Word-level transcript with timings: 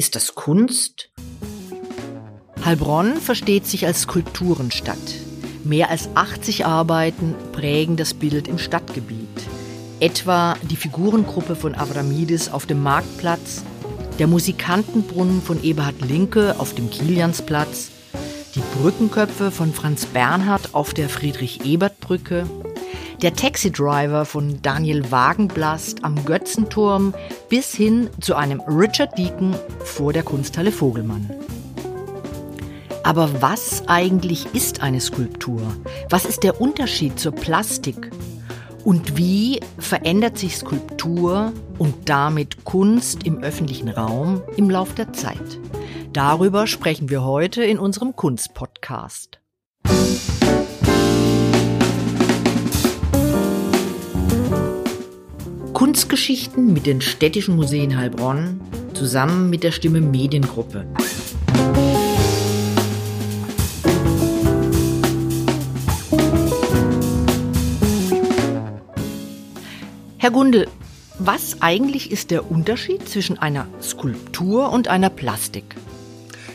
Ist 0.00 0.16
das 0.16 0.34
Kunst? 0.34 1.10
Heilbronn 2.64 3.18
versteht 3.18 3.66
sich 3.66 3.84
als 3.84 4.00
Skulpturenstadt. 4.00 4.96
Mehr 5.62 5.90
als 5.90 6.08
80 6.14 6.64
Arbeiten 6.64 7.34
prägen 7.52 7.98
das 7.98 8.14
Bild 8.14 8.48
im 8.48 8.56
Stadtgebiet. 8.56 9.28
Etwa 10.00 10.56
die 10.62 10.76
Figurengruppe 10.76 11.54
von 11.54 11.74
Avramidis 11.74 12.48
auf 12.48 12.64
dem 12.64 12.82
Marktplatz, 12.82 13.62
der 14.18 14.26
Musikantenbrunnen 14.26 15.42
von 15.42 15.62
Eberhard 15.62 16.00
Linke 16.00 16.54
auf 16.58 16.74
dem 16.74 16.88
Kiliansplatz, 16.88 17.90
die 18.54 18.62
Brückenköpfe 18.78 19.50
von 19.50 19.74
Franz 19.74 20.06
Bernhard 20.06 20.74
auf 20.74 20.94
der 20.94 21.10
Friedrich-Ebert-Brücke, 21.10 22.46
der 23.22 23.34
Taxi-Driver 23.34 24.24
von 24.24 24.62
Daniel 24.62 25.10
Wagenblast 25.10 26.04
am 26.04 26.24
Götzenturm 26.24 27.14
bis 27.50 27.74
hin 27.74 28.08
zu 28.20 28.34
einem 28.34 28.60
Richard 28.62 29.16
Deacon 29.18 29.54
vor 29.84 30.12
der 30.12 30.22
Kunsthalle 30.22 30.72
Vogelmann. 30.72 31.28
Aber 33.02 33.42
was 33.42 33.86
eigentlich 33.88 34.46
ist 34.54 34.82
eine 34.82 35.00
Skulptur? 35.00 35.60
Was 36.08 36.24
ist 36.24 36.42
der 36.42 36.60
Unterschied 36.60 37.18
zur 37.18 37.32
Plastik? 37.32 38.10
Und 38.84 39.18
wie 39.18 39.60
verändert 39.78 40.38
sich 40.38 40.56
Skulptur 40.56 41.52
und 41.78 42.08
damit 42.08 42.64
Kunst 42.64 43.24
im 43.24 43.42
öffentlichen 43.42 43.90
Raum 43.90 44.42
im 44.56 44.70
Lauf 44.70 44.94
der 44.94 45.12
Zeit? 45.12 45.58
Darüber 46.14 46.66
sprechen 46.66 47.10
wir 47.10 47.22
heute 47.22 47.62
in 47.62 47.78
unserem 47.78 48.16
Kunstpodcast. 48.16 49.40
Kunstgeschichten 55.80 56.74
mit 56.74 56.84
den 56.84 57.00
städtischen 57.00 57.56
Museen 57.56 57.96
Heilbronn 57.96 58.60
zusammen 58.92 59.48
mit 59.48 59.62
der 59.62 59.72
Stimme 59.72 60.02
Mediengruppe. 60.02 60.84
Herr 70.18 70.30
Gundel, 70.30 70.68
was 71.18 71.62
eigentlich 71.62 72.10
ist 72.10 72.30
der 72.30 72.50
Unterschied 72.50 73.08
zwischen 73.08 73.38
einer 73.38 73.66
Skulptur 73.80 74.70
und 74.72 74.88
einer 74.88 75.08
Plastik? 75.08 75.76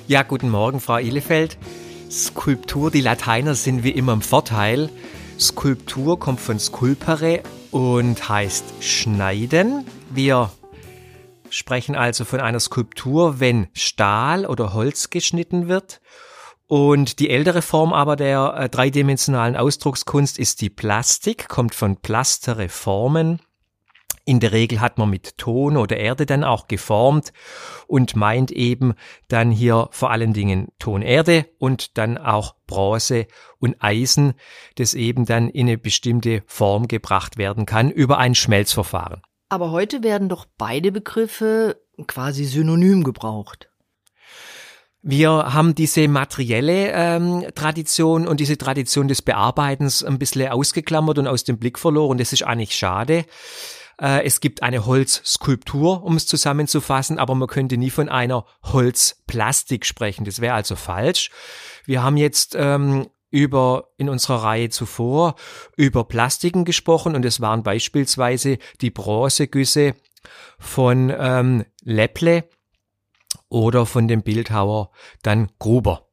Ja, 0.08 0.22
guten 0.22 0.52
Morgen, 0.52 0.80
Frau 0.80 1.00
Ehlefeld. 1.00 1.58
Skulptur, 2.12 2.92
die 2.92 3.02
Lateiner 3.02 3.56
sind 3.56 3.84
wie 3.84 3.90
immer 3.90 4.14
im 4.14 4.22
Vorteil. 4.22 4.92
Skulptur 5.40 6.20
kommt 6.20 6.40
von 6.40 6.60
sculpere 6.60 7.42
und 7.76 8.30
heißt 8.30 8.64
schneiden. 8.80 9.86
Wir 10.10 10.50
sprechen 11.50 11.94
also 11.94 12.24
von 12.24 12.40
einer 12.40 12.62
Skulptur, 12.62 13.42
wenn 13.42 13.68
Stahl 13.74 14.46
oder 14.46 14.74
Holz 14.74 15.10
geschnitten 15.10 15.68
wird. 15.68 16.00
Und 16.68 17.20
die 17.20 17.30
ältere 17.30 17.62
Form 17.62 17.92
aber 17.92 18.16
der 18.16 18.56
äh, 18.58 18.70
dreidimensionalen 18.70 19.58
Ausdruckskunst 19.58 20.40
ist 20.40 20.62
die 20.62 20.70
Plastik, 20.70 21.50
kommt 21.50 21.76
von 21.76 21.98
plastere 21.98 22.70
Formen. 22.70 23.42
In 24.28 24.40
der 24.40 24.52
Regel 24.52 24.82
hat 24.82 24.98
man 24.98 25.12
mit 25.12 25.38
Ton 25.38 25.78
oder 25.78 25.98
Erde 25.98 26.26
dann 26.26 26.44
auch 26.44 26.68
geformt 26.68 27.32
und 27.86 28.16
meint 28.16 28.50
eben 28.52 28.96
dann 29.28 29.52
hier 29.52 29.88
vor 29.92 30.10
allen 30.10 30.34
Dingen 30.34 30.70
Tonerde 30.80 31.46
und 31.60 32.00
dann 32.00 32.18
auch 32.18 32.56
Bronze 32.66 33.28
und 33.60 33.76
Eisen, 33.80 34.34
das 34.76 34.96
eben 34.96 35.26
dann 35.26 35.48
in 35.48 35.68
eine 35.68 35.78
bestimmte 35.78 36.42
Form 36.48 36.88
gebracht 36.88 37.38
werden 37.38 37.68
kann 37.68 37.92
über 37.92 38.18
ein 38.18 38.34
Schmelzverfahren. 38.34 39.22
Aber 39.50 39.70
heute 39.70 40.02
werden 40.02 40.28
doch 40.28 40.48
beide 40.58 40.92
Begriffe 40.92 41.80
quasi 42.08 42.46
synonym 42.46 43.04
gebraucht. 43.04 43.70
Wir 45.08 45.54
haben 45.54 45.76
diese 45.76 46.08
materielle 46.08 46.92
ähm, 46.92 47.46
Tradition 47.54 48.28
und 48.28 48.40
diese 48.40 48.58
Tradition 48.58 49.08
des 49.08 49.22
Bearbeitens 49.22 50.04
ein 50.04 50.18
bisschen 50.18 50.52
ausgeklammert 50.52 51.20
und 51.20 51.28
aus 51.28 51.44
dem 51.44 51.60
Blick 51.60 51.78
verloren. 51.78 52.18
Das 52.18 52.34
ist 52.34 52.42
eigentlich 52.42 52.76
schade. 52.76 53.26
Äh, 54.00 54.26
es 54.26 54.40
gibt 54.40 54.64
eine 54.64 54.86
Holzskulptur, 54.86 56.04
um 56.04 56.16
es 56.16 56.28
zusammenzufassen, 56.28 57.20
aber 57.20 57.36
man 57.36 57.48
könnte 57.48 57.78
nie 57.78 57.90
von 57.90 58.10
einer 58.10 58.46
Holzplastik 58.64 59.86
sprechen. 59.86 60.26
Das 60.26 60.42
wäre 60.42 60.56
also 60.56 60.76
falsch. 60.76 61.32
Wir 61.86 62.04
haben 62.04 62.18
jetzt 62.18 62.56
ähm, 62.58 63.08
über 63.30 63.90
in 63.98 64.10
unserer 64.10 64.44
Reihe 64.44 64.70
zuvor 64.70 65.36
über 65.76 66.06
Plastiken 66.06 66.66
gesprochen 66.66 67.16
und 67.16 67.26
es 67.26 67.42
waren 67.42 67.64
beispielsweise 67.64 68.60
die 68.82 68.92
Bronzegüsse 68.92 69.96
von 70.58 71.14
ähm, 71.18 71.66
Lepple 71.84 72.50
oder 73.50 73.86
von 73.86 74.08
dem 74.08 74.24
Bildhauer 74.24 74.92
dann 75.22 75.50
Gruber. 75.60 76.08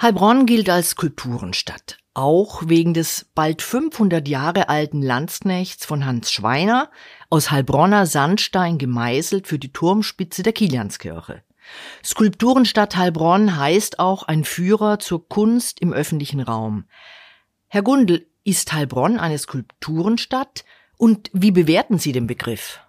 Heilbronn 0.00 0.46
gilt 0.46 0.68
als 0.68 0.96
Kulturenstadt 0.96 1.99
auch 2.14 2.62
wegen 2.66 2.94
des 2.94 3.30
bald 3.34 3.62
500 3.62 4.26
Jahre 4.26 4.68
alten 4.68 5.02
Landsknechts 5.02 5.86
von 5.86 6.04
Hans 6.04 6.32
Schweiner 6.32 6.90
aus 7.28 7.50
Heilbronner 7.50 8.06
Sandstein 8.06 8.78
gemeißelt 8.78 9.46
für 9.46 9.58
die 9.58 9.72
Turmspitze 9.72 10.42
der 10.42 10.52
Kilianskirche. 10.52 11.42
Skulpturenstadt 12.04 12.96
Heilbronn 12.96 13.56
heißt 13.56 13.98
auch 13.98 14.24
ein 14.24 14.44
Führer 14.44 14.98
zur 14.98 15.28
Kunst 15.28 15.80
im 15.80 15.92
öffentlichen 15.92 16.40
Raum. 16.40 16.84
Herr 17.68 17.82
Gundel, 17.82 18.26
ist 18.42 18.72
Heilbronn 18.72 19.18
eine 19.18 19.38
Skulpturenstadt 19.38 20.64
und 20.96 21.30
wie 21.32 21.50
bewerten 21.50 21.98
Sie 21.98 22.12
den 22.12 22.26
Begriff? 22.26 22.80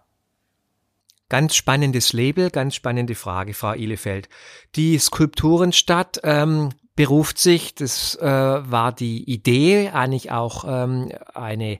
Ganz 1.30 1.56
spannendes 1.56 2.14
Label, 2.14 2.50
ganz 2.50 2.76
spannende 2.76 3.16
Frage, 3.16 3.54
Frau 3.54 3.74
Ihlefeld. 3.74 4.28
Die 4.76 4.98
Skulpturenstadt 4.98 6.20
ähm, 6.24 6.70
beruft 6.96 7.38
sich, 7.38 7.76
das 7.76 8.16
äh, 8.16 8.26
war 8.26 8.92
die 8.92 9.30
Idee, 9.30 9.90
eigentlich 9.90 10.32
auch 10.32 10.66
ähm, 10.68 11.12
eine 11.34 11.80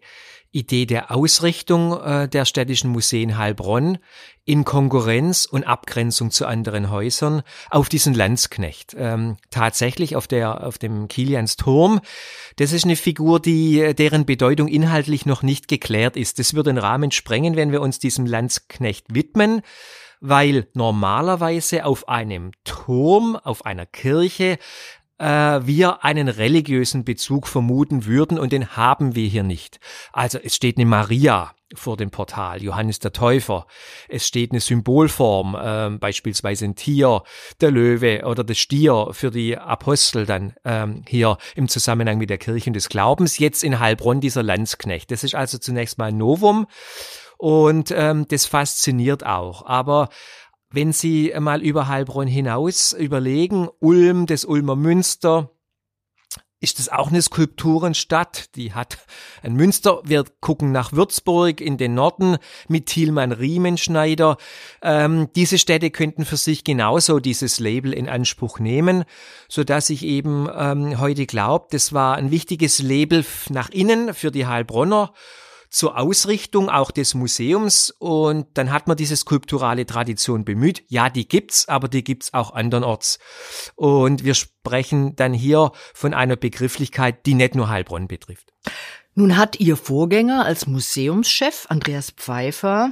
Idee 0.52 0.86
der 0.86 1.12
Ausrichtung 1.12 2.00
äh, 2.02 2.28
der 2.28 2.46
städtischen 2.46 2.92
Museen 2.92 3.38
Heilbronn 3.38 4.00
in 4.44 4.66
Konkurrenz 4.66 5.46
und 5.46 5.64
Abgrenzung 5.66 6.30
zu 6.32 6.46
anderen 6.46 6.90
Häusern 6.90 7.42
auf 7.70 7.88
diesen 7.88 8.14
Landsknecht. 8.14 8.96
Ähm, 8.98 9.38
tatsächlich 9.50 10.16
auf 10.16 10.28
der 10.28 10.66
auf 10.66 10.78
dem 10.78 11.08
Kilians 11.08 11.56
Turm. 11.56 12.02
Das 12.58 12.74
ist 12.74 12.84
eine 12.84 12.98
Figur, 12.98 13.40
die 13.40 13.94
deren 13.96 14.26
Bedeutung 14.26 14.68
inhaltlich 14.68 15.26
noch 15.26 15.42
nicht 15.42 15.70
geklärt 15.70 16.18
ist. 16.18 16.38
Das 16.40 16.54
würde 16.54 16.72
den 16.72 16.80
Rahmen 16.80 17.12
sprengen, 17.12 17.56
wenn 17.56 17.72
wir 17.72 17.82
uns 17.82 18.00
diesem 18.00 18.26
Landsknecht 18.26 19.06
widmen 19.14 19.62
weil 20.24 20.68
normalerweise 20.76 21.84
auf 21.84 22.08
einem 22.08 22.52
Turm, 22.64 23.36
auf 23.36 23.66
einer 23.66 23.88
Kirche 23.88 24.60
äh, 25.22 25.66
wir 25.66 26.04
einen 26.04 26.28
religiösen 26.28 27.06
Bezug 27.06 27.48
vermuten 27.48 28.06
würden 28.06 28.40
und 28.40 28.52
den 28.52 28.76
haben 28.76 29.16
wir 29.16 29.28
hier 29.28 29.44
nicht. 29.44 29.80
Also 30.12 30.40
es 30.44 30.56
steht 30.56 30.78
eine 30.78 30.86
Maria 30.86 31.54
vor 31.74 31.96
dem 31.96 32.12
Portal, 32.12 32.62
Johannes 32.62 33.00
der 33.00 33.14
Täufer. 33.14 33.66
Es 34.10 34.28
steht 34.28 34.52
eine 34.52 34.60
Symbolform, 34.60 35.56
äh, 35.56 35.98
beispielsweise 35.98 36.66
ein 36.66 36.76
Tier, 36.76 37.24
der 37.62 37.72
Löwe 37.72 38.24
oder 38.26 38.44
der 38.44 38.56
Stier 38.56 39.10
für 39.12 39.32
die 39.32 39.58
Apostel 39.58 40.26
dann 40.26 40.54
ähm, 40.66 41.04
hier 41.08 41.38
im 41.56 41.70
Zusammenhang 41.70 42.18
mit 42.18 42.30
der 42.30 42.40
Kirche 42.40 42.72
des 42.72 42.90
Glaubens. 42.90 43.38
Jetzt 43.38 43.64
in 43.64 43.80
Heilbronn 43.80 44.22
dieser 44.22 44.44
Landsknecht. 44.44 45.12
Das 45.12 45.24
ist 45.24 45.36
also 45.36 45.60
zunächst 45.60 45.98
mal 45.98 46.10
ein 46.10 46.18
Novum 46.18 46.68
und 47.38 47.92
ähm, 47.96 48.28
das 48.28 48.46
fasziniert 48.46 49.26
auch. 49.26 49.66
Aber 49.66 50.10
wenn 50.72 50.94
Sie 50.94 51.34
mal 51.40 51.62
über 51.62 51.88
Heilbronn 51.88 52.28
hinaus 52.28 52.94
überlegen, 52.94 53.70
Ulm, 53.80 54.26
das 54.26 54.46
Ulmer 54.46 54.76
Münster, 54.76 55.52
ist 56.62 56.78
das 56.78 56.90
auch 56.90 57.10
eine 57.10 57.22
Skulpturenstadt. 57.22 58.56
Die 58.56 58.74
hat 58.74 59.00
ein 59.42 59.56
Münster. 59.56 60.02
Wir 60.06 60.24
gucken 60.40 60.72
nach 60.72 60.94
Würzburg 60.94 61.60
in 61.60 61.78
den 61.78 61.96
Norden 61.96 62.38
mit 62.68 62.86
Thielmann 62.86 63.32
Riemenschneider. 63.32 64.38
Ähm, 64.84 65.30
diese 65.36 65.58
Städte 65.58 65.90
könnten 65.90 66.24
für 66.24 66.38
sich 66.38 66.64
genauso 66.64 67.20
dieses 67.20 67.60
Label 67.60 67.94
in 67.94 68.08
Anspruch 68.08 68.60
nehmen, 68.60 69.06
so 69.50 69.64
dass 69.64 69.90
ich 69.90 70.06
eben 70.06 70.48
ähm, 70.56 71.00
heute 71.00 71.26
glaube, 71.26 71.68
das 71.72 71.94
war 71.94 72.16
ein 72.16 72.30
wichtiges 72.30 72.80
Label 72.80 73.26
nach 73.50 73.70
innen 73.70 74.14
für 74.14 74.30
die 74.30 74.46
Heilbronner 74.46 75.14
zur 75.72 75.98
Ausrichtung 75.98 76.70
auch 76.70 76.92
des 76.92 77.14
Museums 77.16 77.96
und 77.98 78.46
dann 78.56 78.72
hat 78.72 78.88
man 78.88 78.98
diese 78.98 79.16
skulpturale 79.16 79.86
Tradition 79.86 80.44
bemüht. 80.44 80.84
Ja, 80.90 81.10
die 81.10 81.28
gibt's, 81.28 81.68
aber 81.70 81.88
die 81.88 82.04
gibt's 82.04 82.34
auch 82.34 82.54
andernorts. 82.54 83.20
Und 83.76 84.26
wir 84.26 84.34
sprechen 84.34 85.16
dann 85.16 85.34
hier 85.34 85.72
von 85.94 86.14
einer 86.14 86.36
Begrifflichkeit, 86.36 87.26
die 87.26 87.36
nicht 87.36 87.56
nur 87.56 87.70
Heilbronn 87.70 88.10
betrifft. 88.10 88.52
Nun 89.16 89.38
hat 89.38 89.60
Ihr 89.60 89.78
Vorgänger 89.78 90.46
als 90.46 90.68
Museumschef 90.68 91.66
Andreas 91.70 92.12
Pfeiffer 92.12 92.92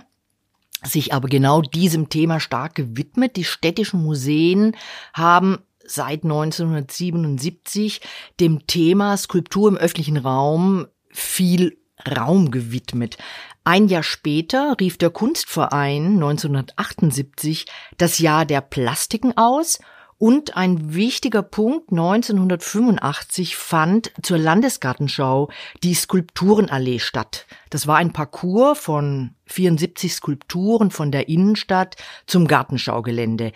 sich 0.81 1.13
aber 1.13 1.27
genau 1.27 1.61
diesem 1.61 2.07
Thema 2.07 2.39
stark 2.39 2.75
gewidmet. 2.75 3.35
Die 3.35 3.43
städtischen 3.43 4.01
Museen 4.01 4.77
haben 5.13 5.59
seit 5.85 6.23
1977 6.23 7.99
dem 8.39 8.65
Thema 8.67 9.17
Skulptur 9.17 9.67
im 9.67 9.75
öffentlichen 9.75 10.15
Raum 10.15 10.87
viel 11.11 11.78
Raum 12.07 12.51
gewidmet. 12.51 13.17
Ein 13.63 13.87
Jahr 13.87 14.03
später 14.03 14.75
rief 14.79 14.97
der 14.97 15.09
Kunstverein 15.09 16.13
1978 16.13 17.65
das 17.97 18.19
Jahr 18.19 18.45
der 18.45 18.61
Plastiken 18.61 19.37
aus 19.37 19.79
und 20.19 20.57
ein 20.57 20.93
wichtiger 20.93 21.41
Punkt 21.41 21.91
1985 21.91 23.55
fand 23.55 24.11
zur 24.21 24.37
Landesgartenschau 24.37 25.49
die 25.81 25.93
Skulpturenallee 25.93 26.99
statt. 26.99 27.47
Das 27.69 27.87
war 27.87 27.97
ein 27.97 28.11
Parcours 28.11 28.77
von 28.77 29.35
74 29.45 30.13
Skulpturen 30.13 30.91
von 30.91 31.11
der 31.11 31.29
Innenstadt 31.29 31.95
zum 32.27 32.47
Gartenschaugelände. 32.47 33.53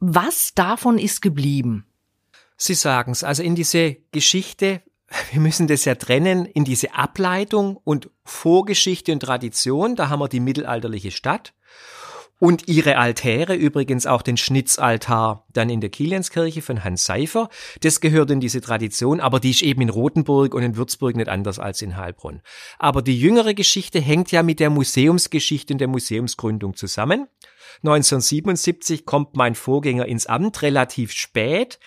Was 0.00 0.54
davon 0.54 0.98
ist 0.98 1.20
geblieben? 1.20 1.84
Sie 2.56 2.74
sagen 2.74 3.12
es, 3.12 3.22
also 3.22 3.42
in 3.42 3.54
diese 3.54 3.96
Geschichte, 4.12 4.80
wir 5.30 5.40
müssen 5.40 5.66
das 5.66 5.84
ja 5.84 5.94
trennen, 5.94 6.46
in 6.46 6.64
diese 6.64 6.94
Ableitung 6.94 7.78
und 7.84 8.10
Vorgeschichte 8.24 9.12
und 9.12 9.20
Tradition, 9.20 9.96
da 9.96 10.08
haben 10.08 10.20
wir 10.20 10.28
die 10.28 10.40
mittelalterliche 10.40 11.10
Stadt 11.10 11.54
und 12.38 12.68
ihre 12.68 12.98
Altäre, 12.98 13.54
übrigens 13.54 14.06
auch 14.06 14.22
den 14.22 14.36
Schnitzaltar 14.36 15.46
dann 15.52 15.70
in 15.70 15.80
der 15.80 15.90
Kilianskirche 15.90 16.60
von 16.60 16.84
Hans 16.84 17.04
Seifer. 17.04 17.48
Das 17.80 18.00
gehört 18.00 18.30
in 18.30 18.40
diese 18.40 18.60
Tradition, 18.60 19.20
aber 19.20 19.40
die 19.40 19.50
ist 19.50 19.62
eben 19.62 19.80
in 19.80 19.88
Rothenburg 19.88 20.54
und 20.54 20.62
in 20.62 20.76
Würzburg 20.76 21.16
nicht 21.16 21.28
anders 21.28 21.58
als 21.58 21.80
in 21.80 21.96
Heilbronn. 21.96 22.42
Aber 22.78 23.00
die 23.00 23.18
jüngere 23.18 23.54
Geschichte 23.54 24.00
hängt 24.00 24.32
ja 24.32 24.42
mit 24.42 24.60
der 24.60 24.70
Museumsgeschichte 24.70 25.72
und 25.72 25.78
der 25.78 25.88
Museumsgründung 25.88 26.76
zusammen. 26.76 27.26
1977 27.82 29.06
kommt 29.06 29.34
mein 29.36 29.54
Vorgänger 29.54 30.06
ins 30.06 30.26
Amt, 30.26 30.62
relativ 30.62 31.12
spät. 31.12 31.78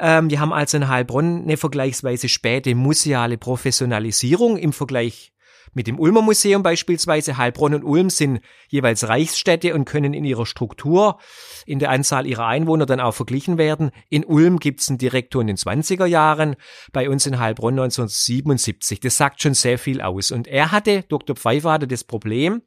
Ähm, 0.00 0.30
wir 0.30 0.40
haben 0.40 0.52
also 0.52 0.76
in 0.76 0.88
Heilbronn 0.88 1.42
eine 1.42 1.56
vergleichsweise 1.56 2.28
späte 2.28 2.74
museale 2.74 3.38
Professionalisierung 3.38 4.56
im 4.56 4.72
Vergleich 4.72 5.32
mit 5.74 5.86
dem 5.86 5.98
Ulmer 5.98 6.22
Museum 6.22 6.62
beispielsweise, 6.62 7.36
Heilbronn 7.36 7.74
und 7.74 7.84
Ulm 7.84 8.10
sind 8.10 8.40
jeweils 8.68 9.08
Reichsstädte 9.08 9.74
und 9.74 9.84
können 9.84 10.14
in 10.14 10.24
ihrer 10.24 10.46
Struktur, 10.46 11.18
in 11.66 11.78
der 11.78 11.90
Anzahl 11.90 12.26
ihrer 12.26 12.46
Einwohner 12.46 12.86
dann 12.86 13.00
auch 13.00 13.14
verglichen 13.14 13.58
werden. 13.58 13.90
In 14.08 14.24
Ulm 14.24 14.58
gibt 14.58 14.80
es 14.80 14.88
einen 14.88 14.98
Direktor 14.98 15.40
in 15.40 15.46
den 15.48 15.56
20er 15.56 16.06
Jahren, 16.06 16.56
bei 16.92 17.08
uns 17.08 17.26
in 17.26 17.38
Heilbronn 17.38 17.74
1977. 17.74 19.00
Das 19.00 19.16
sagt 19.16 19.42
schon 19.42 19.54
sehr 19.54 19.78
viel 19.78 20.00
aus. 20.00 20.30
Und 20.30 20.48
er 20.48 20.72
hatte, 20.72 21.04
Dr. 21.08 21.36
Pfeiffer 21.36 21.72
hatte 21.72 21.86
das 21.86 22.04
Problem, 22.04 22.62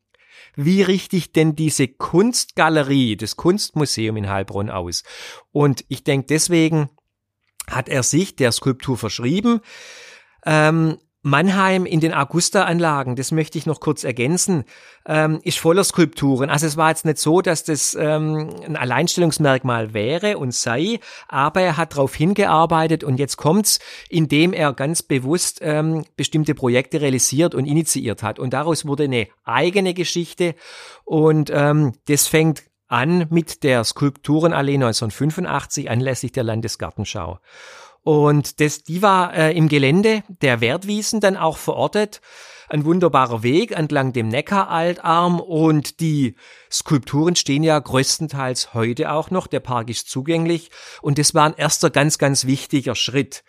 wie 0.56 0.82
richte 0.82 1.16
ich 1.16 1.34
denn 1.34 1.56
diese 1.56 1.88
Kunstgalerie, 1.88 3.16
das 3.16 3.36
Kunstmuseum 3.36 4.18
in 4.18 4.30
Heilbronn 4.30 4.70
aus? 4.70 5.04
Und 5.52 5.86
ich 5.88 6.04
denke, 6.04 6.28
deswegen 6.28 6.90
hat 7.70 7.90
er 7.90 8.04
sich 8.04 8.36
der 8.36 8.52
Skulptur 8.52 8.98
verschrieben. 8.98 9.62
Ähm, 10.46 10.98
Mannheim 11.24 11.86
in 11.86 12.00
den 12.00 12.16
Augusta-Anlagen, 12.16 13.16
das 13.16 13.32
möchte 13.32 13.58
ich 13.60 13.68
noch 13.68 13.80
kurz 13.80 14.04
ergänzen, 14.04 14.64
ähm, 15.06 15.40
ist 15.44 15.60
voller 15.60 15.84
Skulpturen. 15.84 16.50
Also 16.50 16.66
es 16.66 16.78
war 16.78 16.90
jetzt 16.90 17.06
nicht 17.06 17.20
so, 17.20 17.42
dass 17.42 17.64
das 17.64 17.94
ähm, 17.94 18.50
ein 18.66 18.76
Alleinstellungsmerkmal 18.76 19.94
wäre 19.94 20.40
und 20.40 20.52
sei, 20.52 21.00
aber 21.28 21.62
er 21.62 21.78
hat 21.78 21.94
darauf 21.94 22.16
hingearbeitet 22.16 23.04
und 23.04 23.20
jetzt 23.20 23.38
kommt's, 23.38 23.80
indem 24.10 24.52
er 24.52 24.74
ganz 24.74 25.04
bewusst 25.04 25.60
ähm, 25.62 26.06
bestimmte 26.16 26.56
Projekte 26.56 27.02
realisiert 27.02 27.54
und 27.54 27.66
initiiert 27.66 28.24
hat. 28.24 28.40
Und 28.40 28.54
daraus 28.54 28.88
wurde 28.88 29.04
eine 29.04 29.28
eigene 29.44 29.94
Geschichte 29.94 30.56
und 31.06 31.52
ähm, 31.54 31.94
das 32.08 32.26
fängt 32.26 32.64
an 32.92 33.28
mit 33.30 33.64
der 33.64 33.84
Skulpturenallee 33.84 34.76
1985 34.76 35.90
anlässlich 35.90 36.32
der 36.32 36.44
Landesgartenschau. 36.44 37.40
Und 38.04 38.60
das, 38.60 38.84
die 38.84 39.02
war 39.02 39.34
äh, 39.34 39.56
im 39.56 39.68
Gelände 39.68 40.24
der 40.28 40.60
Wertwiesen 40.60 41.20
dann 41.20 41.38
auch 41.38 41.58
verortet. 41.58 42.22
Ein 42.68 42.86
wunderbarer 42.86 43.44
Weg 43.44 43.72
entlang 43.72 44.14
dem 44.14 44.30
Neckaraltarm 44.30 45.40
und 45.40 46.00
die 46.00 46.36
Skulpturen 46.72 47.36
stehen 47.36 47.64
ja 47.64 47.78
größtenteils 47.78 48.74
heute 48.74 49.12
auch 49.12 49.30
noch. 49.30 49.48
Der 49.48 49.60
Park 49.60 49.90
ist 49.90 50.10
zugänglich 50.10 50.72
und 51.02 51.20
das 51.20 51.36
war 51.36 51.46
ein 51.46 51.54
erster 51.54 51.90
ganz, 51.90 52.18
ganz 52.18 52.46
wichtiger 52.46 52.96
Schritt 52.96 53.44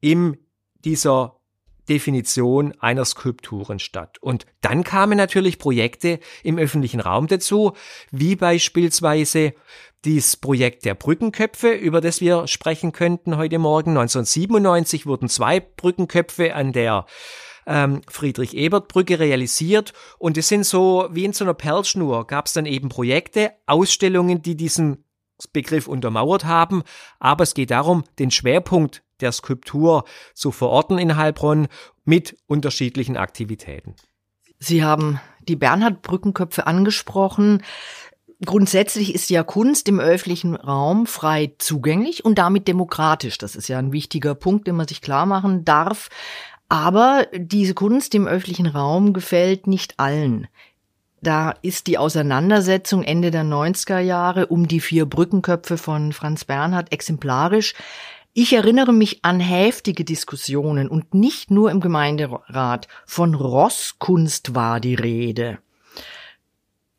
in 0.00 0.36
dieser 0.84 1.37
Definition 1.88 2.74
einer 2.80 3.04
Skulpturenstadt. 3.04 4.18
Und 4.20 4.46
dann 4.60 4.84
kamen 4.84 5.16
natürlich 5.16 5.58
Projekte 5.58 6.20
im 6.42 6.58
öffentlichen 6.58 7.00
Raum 7.00 7.26
dazu, 7.26 7.72
wie 8.10 8.36
beispielsweise 8.36 9.54
dieses 10.04 10.36
Projekt 10.36 10.84
der 10.84 10.94
Brückenköpfe, 10.94 11.72
über 11.72 12.00
das 12.00 12.20
wir 12.20 12.46
sprechen 12.46 12.92
könnten 12.92 13.36
heute 13.36 13.58
Morgen. 13.58 13.90
1997 13.90 15.06
wurden 15.06 15.28
zwei 15.28 15.60
Brückenköpfe 15.60 16.54
an 16.54 16.72
der 16.72 17.06
ähm, 17.66 18.00
Friedrich-Ebert-Brücke 18.08 19.18
realisiert. 19.18 19.92
Und 20.18 20.38
es 20.38 20.48
sind 20.48 20.64
so, 20.64 21.08
wie 21.10 21.24
in 21.24 21.32
so 21.32 21.44
einer 21.44 21.54
Perlschnur, 21.54 22.26
gab 22.26 22.46
es 22.46 22.52
dann 22.52 22.66
eben 22.66 22.88
Projekte, 22.88 23.52
Ausstellungen, 23.66 24.42
die 24.42 24.56
diesen 24.56 25.04
Begriff 25.52 25.86
untermauert 25.86 26.44
haben. 26.44 26.82
Aber 27.20 27.44
es 27.44 27.54
geht 27.54 27.70
darum, 27.70 28.04
den 28.18 28.30
Schwerpunkt 28.30 29.02
der 29.20 29.32
Skulptur 29.32 30.04
zu 30.34 30.50
verorten 30.50 30.98
in 30.98 31.16
Heilbronn 31.16 31.68
mit 32.04 32.36
unterschiedlichen 32.46 33.16
Aktivitäten. 33.16 33.94
Sie 34.58 34.84
haben 34.84 35.20
die 35.40 35.56
Bernhard-Brückenköpfe 35.56 36.66
angesprochen. 36.66 37.62
Grundsätzlich 38.44 39.14
ist 39.14 39.30
ja 39.30 39.42
Kunst 39.42 39.88
im 39.88 40.00
öffentlichen 40.00 40.54
Raum 40.54 41.06
frei 41.06 41.54
zugänglich 41.58 42.24
und 42.24 42.38
damit 42.38 42.68
demokratisch. 42.68 43.38
Das 43.38 43.56
ist 43.56 43.68
ja 43.68 43.78
ein 43.78 43.92
wichtiger 43.92 44.34
Punkt, 44.34 44.66
den 44.66 44.76
man 44.76 44.88
sich 44.88 45.00
klar 45.00 45.26
machen 45.26 45.64
darf. 45.64 46.08
Aber 46.68 47.26
diese 47.34 47.74
Kunst 47.74 48.14
im 48.14 48.26
öffentlichen 48.26 48.66
Raum 48.66 49.12
gefällt 49.12 49.66
nicht 49.66 49.98
allen. 49.98 50.48
Da 51.20 51.54
ist 51.62 51.88
die 51.88 51.98
Auseinandersetzung 51.98 53.02
Ende 53.02 53.30
der 53.30 53.42
90er 53.42 53.98
Jahre 53.98 54.46
um 54.46 54.68
die 54.68 54.80
vier 54.80 55.06
Brückenköpfe 55.06 55.76
von 55.76 56.12
Franz 56.12 56.44
Bernhard 56.44 56.92
exemplarisch. 56.92 57.74
Ich 58.40 58.52
erinnere 58.52 58.92
mich 58.92 59.24
an 59.24 59.40
heftige 59.40 60.04
Diskussionen 60.04 60.88
und 60.88 61.12
nicht 61.12 61.50
nur 61.50 61.72
im 61.72 61.80
Gemeinderat. 61.80 62.86
Von 63.04 63.34
Rosskunst 63.34 64.54
war 64.54 64.78
die 64.78 64.94
Rede. 64.94 65.58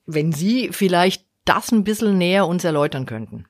Wenn 0.05 0.33
Sie 0.33 0.71
vielleicht 0.73 1.23
das 1.45 1.71
ein 1.71 1.85
bisschen 1.85 2.17
näher 2.17 2.45
uns 2.45 2.65
erläutern 2.65 3.05
könnten. 3.05 3.45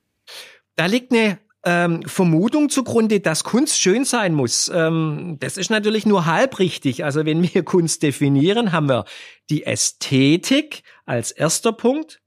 Da 0.75 0.86
liegt 0.86 1.12
eine 1.12 1.39
ähm, 1.63 2.03
Vermutung 2.03 2.69
zugrunde, 2.69 3.21
dass 3.21 3.44
Kunst 3.44 3.81
schön 3.81 4.06
sein 4.06 4.35
muss. 4.35 4.69
Ähm, 4.71 5.38
das 5.39 5.57
ist 5.57 5.71
natürlich 5.71 6.06
nur 6.06 6.27
halb 6.27 6.59
richtig. 6.59 7.03
Also 7.03 7.25
wenn 7.25 7.42
wir 7.42 7.63
Kunst 7.65 8.03
definieren, 8.03 8.71
haben 8.71 8.88
wir 8.88 9.06
die 9.50 9.63
Ästhetik 9.63 10.83
als 11.07 11.31
erster 11.31 11.71
Punkt. 11.71 12.21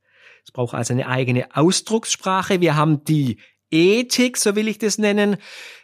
Es 0.44 0.50
braucht 0.50 0.74
also 0.74 0.92
eine 0.92 1.06
eigene 1.06 1.54
Ausdruckssprache. 1.54 2.60
Wir 2.60 2.74
haben 2.74 3.04
die 3.04 3.38
Ethik, 3.72 4.36
so 4.36 4.54
will 4.54 4.68
ich 4.68 4.78
das 4.78 4.98
nennen. 4.98 5.36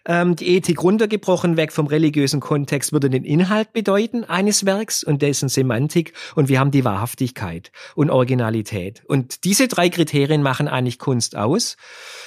Ähm, 0.05 0.37
die 0.37 0.57
Ethik 0.57 0.83
runtergebrochen, 0.83 1.57
weg 1.57 1.73
vom 1.73 1.87
religiösen 1.87 2.41
Kontext, 2.41 2.93
würde 2.93 3.11
den 3.11 3.25
Inhalt 3.25 3.73
bedeuten 3.73 4.25
eines 4.25 4.65
Werks 4.65 5.03
und 5.03 5.23
dessen 5.23 5.49
Semantik. 5.49 6.13
Und 6.35 6.49
wir 6.49 6.61
haben 6.61 6.71
die 6.71 6.85
Wahrhaftigkeit 6.85 7.73
und 7.95 8.11
Originalität. 8.11 9.03
Und 9.07 9.45
diese 9.45 9.69
drei 9.69 9.89
Kriterien 9.89 10.43
machen 10.43 10.69
eigentlich 10.69 10.99
Kunst 10.99 11.37
aus. 11.37 11.77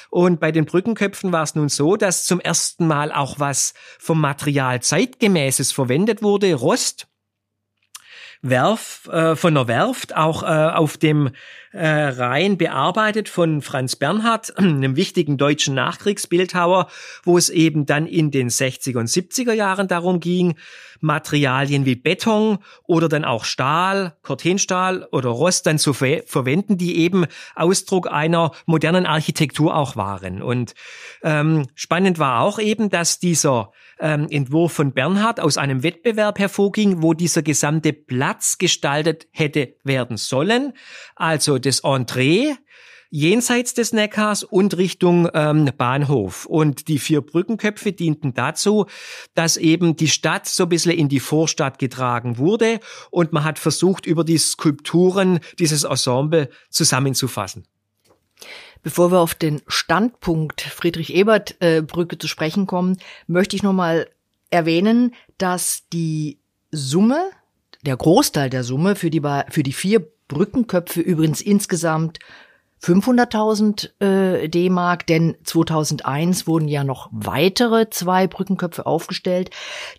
Und 0.10 0.40
bei 0.40 0.52
den 0.52 0.66
Brückenköpfen 0.66 1.32
war 1.32 1.44
es 1.44 1.56
nun 1.56 1.70
so, 1.70 1.96
dass 1.96 2.26
zum 2.26 2.40
ersten 2.40 2.88
Mal 2.88 3.12
auch 3.12 3.40
was 3.40 3.74
vom 4.00 4.20
Material 4.20 4.82
zeitgemäßes 4.82 5.72
verwendet 5.72 6.22
wurde. 6.22 6.54
Rost, 6.54 7.08
Werf, 8.42 9.08
äh, 9.12 9.36
von 9.36 9.54
der 9.54 9.68
Werft, 9.68 10.16
auch 10.16 10.44
äh, 10.44 10.46
auf 10.46 10.98
dem 10.98 11.30
äh, 11.72 11.88
Rhein 11.88 12.58
bearbeitet 12.58 13.30
von 13.30 13.62
Franz 13.62 13.96
Bernhard, 13.96 14.58
einem 14.58 14.96
wichtigen 14.96 15.38
deutschen 15.38 15.76
Nachkriegsbildhauer, 15.76 16.88
wo 17.24 17.38
es 17.38 17.50
eben 17.50 17.86
dann 17.86 18.08
in 18.08 18.32
den 18.32 18.50
60er 18.50 19.00
und 19.00 19.08
70er 19.08 19.54
Jahren 19.54 19.88
darum 19.88 20.20
ging, 20.20 20.56
Materialien 21.02 21.86
wie 21.86 21.96
Beton 21.96 22.60
oder 22.86 23.10
dann 23.10 23.26
auch 23.26 23.44
Stahl, 23.44 24.16
Cortenstahl 24.22 25.08
oder 25.12 25.30
Rost 25.30 25.66
dann 25.66 25.80
zu 25.80 25.94
ver 25.94 26.22
verwenden, 26.26 26.78
die 26.78 26.98
eben 26.98 27.26
Ausdruck 27.56 28.12
einer 28.12 28.52
modernen 28.66 29.06
Architektur 29.06 29.76
auch 29.76 29.96
waren. 29.96 30.42
Und 30.42 30.76
ähm, 31.24 31.68
spannend 31.76 32.20
war 32.20 32.42
auch 32.42 32.60
eben, 32.60 32.90
dass 32.90 33.20
dieser 33.20 33.72
ähm, 34.00 34.28
Entwurf 34.30 34.74
von 34.74 34.94
Bernhard 34.94 35.40
aus 35.40 35.58
einem 35.58 35.84
Wettbewerb 35.84 36.40
hervorging, 36.40 37.02
wo 37.02 37.14
dieser 37.14 37.42
gesamte 37.42 37.94
Platz 37.94 38.58
gestaltet 38.58 39.28
hätte 39.32 39.76
werden 39.84 40.18
sollen. 40.18 40.74
Also 41.16 41.60
das 41.62 41.82
Entree, 41.82 42.56
jenseits 43.12 43.74
des 43.74 43.92
Neckars 43.92 44.44
und 44.44 44.78
Richtung 44.78 45.30
ähm, 45.34 45.70
Bahnhof. 45.78 46.46
Und 46.46 46.88
die 46.88 46.98
vier 46.98 47.22
Brückenköpfe 47.22 47.92
dienten 47.92 48.34
dazu, 48.34 48.88
dass 49.36 49.58
eben 49.58 49.96
die 49.96 50.08
Stadt 50.08 50.48
so 50.48 50.64
ein 50.64 50.70
bisschen 50.70 50.94
in 50.94 51.10
die 51.10 51.20
Vorstadt 51.20 51.78
getragen 51.78 52.38
wurde 52.38 52.80
und 53.12 53.34
man 53.34 53.44
hat 53.44 53.60
versucht, 53.60 54.06
über 54.06 54.24
die 54.24 54.38
Skulpturen 54.38 55.40
dieses 55.60 55.84
Ensemble 55.84 56.50
zusammenzufassen. 56.70 57.68
Bevor 58.82 59.12
wir 59.12 59.20
auf 59.20 59.36
den 59.36 59.62
Standpunkt 59.68 60.62
Friedrich-Ebert-Brücke 60.62 62.18
zu 62.18 62.28
sprechen 62.28 62.66
kommen, 62.66 62.98
möchte 63.28 63.56
ich 63.56 63.62
nochmal 63.62 64.10
erwähnen, 64.50 65.14
dass 65.38 65.84
die 65.94 66.40
Summe 66.72 67.30
der 67.84 67.98
Großteil 67.98 68.50
der 68.50 68.64
Summe 68.64 68.96
für 68.96 69.10
die, 69.10 69.22
für 69.50 69.64
die 69.64 69.74
vier 69.74 70.08
Brückenköpfe 70.32 71.02
übrigens 71.02 71.42
insgesamt 71.42 72.20
500.000 72.82 73.90
äh, 74.00 74.48
D-Mark, 74.50 75.06
denn 75.06 75.36
2001 75.44 76.48
wurden 76.48 76.68
ja 76.68 76.84
noch 76.84 77.10
weitere 77.12 77.90
zwei 77.90 78.28
Brückenköpfe 78.28 78.86
aufgestellt. 78.86 79.52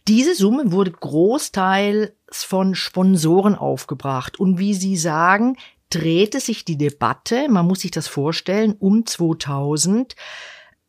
Diese 0.08 0.34
Summe 0.34 0.72
wurde 0.72 0.90
großteils 0.90 2.10
von 2.30 2.74
Sponsoren 2.74 3.54
aufgebracht. 3.54 4.40
Und 4.40 4.58
wie 4.58 4.74
Sie 4.74 4.96
sagen, 4.96 5.56
drehte 5.90 6.40
sich 6.40 6.64
die 6.64 6.78
Debatte, 6.78 7.48
man 7.48 7.66
muss 7.66 7.80
sich 7.80 7.90
das 7.90 8.08
vorstellen, 8.08 8.74
um 8.78 9.06
2000, 9.06 10.16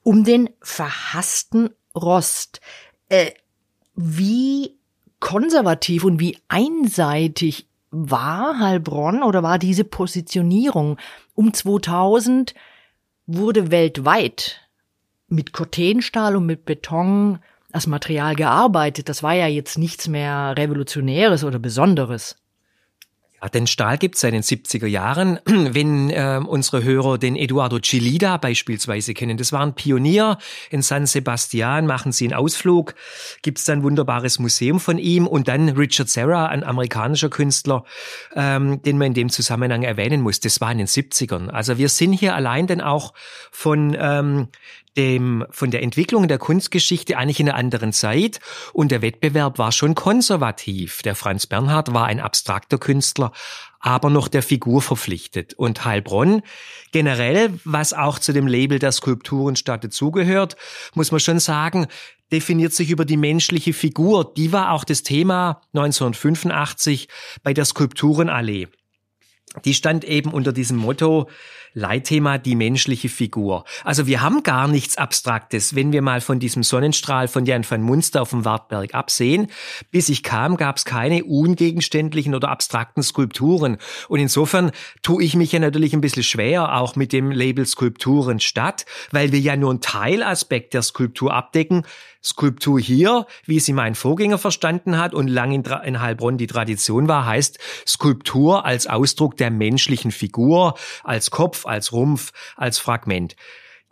um 0.02 0.24
den 0.24 0.50
verhassten 0.62 1.70
Rost. 1.96 2.62
Äh, 3.10 3.32
wie 3.96 4.80
konservativ 5.20 6.06
und 6.06 6.20
wie 6.20 6.38
einseitig 6.48 7.68
war 7.94 8.60
Heilbronn 8.60 9.22
oder 9.22 9.44
war 9.44 9.60
diese 9.60 9.84
Positionierung? 9.84 10.98
Um 11.36 11.54
2000 11.54 12.56
wurde 13.28 13.70
weltweit 13.70 14.62
mit 15.28 15.54
Cortenstahl 15.54 16.36
und 16.36 16.46
mit 16.48 16.66
Beton 16.66 17.40
als 17.72 17.88
Material 17.88 18.36
gearbeitet. 18.36 19.10
Das 19.10 19.22
war 19.22 19.34
ja 19.34 19.48
jetzt 19.48 19.78
nichts 19.78 20.08
mehr 20.08 20.56
Revolutionäres 20.58 21.44
oder 21.44 21.60
Besonderes. 21.60 22.36
Ja, 23.44 23.50
den 23.50 23.68
Stahl 23.68 23.98
gibt's 23.98 24.22
seit 24.22 24.34
den 24.34 24.42
70er 24.42 24.88
Jahren. 24.88 25.38
Wenn 25.46 26.10
äh, 26.10 26.40
unsere 26.46 26.84
Hörer 26.84 27.18
den 27.18 27.36
Eduardo 27.36 27.80
Chilida 27.80 28.38
beispielsweise 28.38 29.14
kennen, 29.14 29.36
das 29.36 29.52
war 29.52 29.62
ein 29.62 29.76
Pionier 29.76 30.38
in 30.70 30.82
San 30.82 31.06
Sebastian, 31.06 31.86
machen 31.86 32.14
sie 32.14 32.26
einen 32.26 32.36
Ausflug, 32.36 32.96
gibt's 33.42 33.66
dann 33.66 33.80
ein 33.80 33.84
wunderbares 33.84 34.40
Museum 34.40 34.80
von 34.80 34.98
ihm 34.98 35.28
und 35.28 35.50
dann 35.50 35.70
Richard 35.70 36.08
Serra, 36.08 36.46
ein 36.46 36.64
amerikanischer 36.64 37.30
Künstler, 37.30 37.84
ähm, 38.34 38.82
den 38.82 38.98
man 38.98 39.08
in 39.08 39.14
dem 39.14 39.30
Zusammenhang 39.30 39.84
erwähnen 39.84 40.22
muss. 40.22 40.40
Das 40.40 40.62
war 40.62 40.72
in 40.72 40.78
den 40.78 40.88
70ern. 40.88 41.50
Also 41.50 41.78
wir 41.78 41.90
sind 41.90 42.14
hier 42.14 42.36
allein 42.36 42.68
dann 42.68 42.80
auch 42.80 43.14
von 43.52 43.98
ähm, 44.00 44.48
dem, 44.98 45.46
von 45.50 45.72
der 45.72 45.84
Entwicklung 45.84 46.28
der 46.28 46.38
Kunstgeschichte 46.38 47.18
eigentlich 47.18 47.40
in 47.40 47.50
einer 47.50 47.58
anderen 47.58 47.94
Zeit 47.94 48.40
und 48.74 48.92
der 48.92 49.02
Wettbewerb 49.02 49.58
war 49.58 49.72
schon 49.72 49.96
konservativ. 49.96 51.02
Der 51.02 51.16
Franz 51.16 51.48
Bernhard 51.48 51.94
war 51.94 52.06
ein 52.06 52.20
abstrakter 52.20 52.78
Künstler, 52.78 53.32
aber 53.80 54.10
noch 54.10 54.28
der 54.28 54.44
Figur 54.44 54.82
verpflichtet. 54.82 55.54
Und 55.56 55.84
Heilbronn 55.86 56.42
generell, 56.92 57.60
was 57.66 57.94
auch 57.94 58.20
zu 58.20 58.34
dem 58.34 58.48
Label 58.48 58.80
der 58.80 58.92
Skulpturenstadt 58.92 59.84
dazugehört, 59.84 60.56
muss 60.94 61.12
man 61.12 61.20
schon 61.20 61.40
sagen, 61.40 61.88
definiert 62.32 62.74
sich 62.74 62.90
über 62.90 63.06
die 63.06 63.18
menschliche 63.18 63.74
Figur. 63.74 64.34
Die 64.36 64.52
war 64.52 64.72
auch 64.72 64.84
das 64.84 65.04
Thema 65.04 65.62
1985 65.74 67.08
bei 67.44 67.54
der 67.54 67.66
Skulpturenallee. 67.66 68.68
Die 69.66 69.74
stand 69.74 70.04
eben 70.04 70.32
unter 70.32 70.52
diesem 70.52 70.78
Motto, 70.78 71.30
Leitthema 71.76 72.38
die 72.38 72.56
menschliche 72.56 73.10
Figur. 73.10 73.66
Also 73.84 74.06
wir 74.06 74.22
haben 74.22 74.44
gar 74.44 74.68
nichts 74.68 74.98
Abstraktes, 74.98 75.76
wenn 75.76 75.92
wir 75.92 76.02
mal 76.02 76.22
von 76.22 76.40
diesem 76.40 76.62
Sonnenstrahl 76.62 77.28
von 77.28 77.46
Jan 77.46 77.66
van 77.68 77.82
Munster 77.82 78.22
auf 78.22 78.30
dem 78.30 78.46
Wartberg 78.46 78.94
absehen. 78.94 79.48
Bis 79.90 80.10
ich 80.10 80.22
kam, 80.22 80.56
gab 80.56 80.78
es 80.78 80.86
keine 80.86 81.24
ungegenständlichen 81.24 82.36
oder 82.36 82.50
abstrakten 82.50 83.02
Skulpturen. 83.02 83.78
Und 84.08 84.20
insofern 84.20 84.72
tue 85.02 85.24
ich 85.24 85.36
mich 85.36 85.52
ja 85.52 85.60
natürlich 85.60 85.94
ein 85.94 86.02
bisschen 86.02 86.24
schwer, 86.24 86.76
auch 86.76 86.96
mit 86.96 87.12
dem 87.12 87.32
Label 87.32 87.66
Skulpturen 87.66 88.40
statt, 88.40 88.86
weil 89.12 89.32
wir 89.32 89.40
ja 89.40 89.56
nur 89.56 89.72
einen 89.72 89.82
Teilaspekt 89.82 90.76
der 90.76 90.84
Skulptur 90.84 91.34
abdecken. 91.34 91.86
Skulptur 92.24 92.80
hier, 92.80 93.27
wie 93.46 93.60
sie 93.60 93.74
mein 93.74 93.96
Vorgänger 93.96 94.38
verstanden 94.38 94.98
hat 94.98 95.13
und 95.13 95.27
lang 95.27 95.51
in, 95.51 95.63
in 95.84 96.00
Heilbronn 96.00 96.38
die 96.38 96.48
Tradition 96.48 97.08
war, 97.08 97.25
heißt 97.25 97.60
Skulptur 97.86 98.65
als 98.65 98.88
Ausdruck 98.88 99.38
der 99.38 99.51
menschlichen 99.51 100.12
Figur, 100.12 100.75
als 101.03 101.32
Kopf, 101.32 101.65
als 101.65 101.92
Rumpf, 101.92 102.32
als 102.56 102.80
Fragment. 102.80 103.36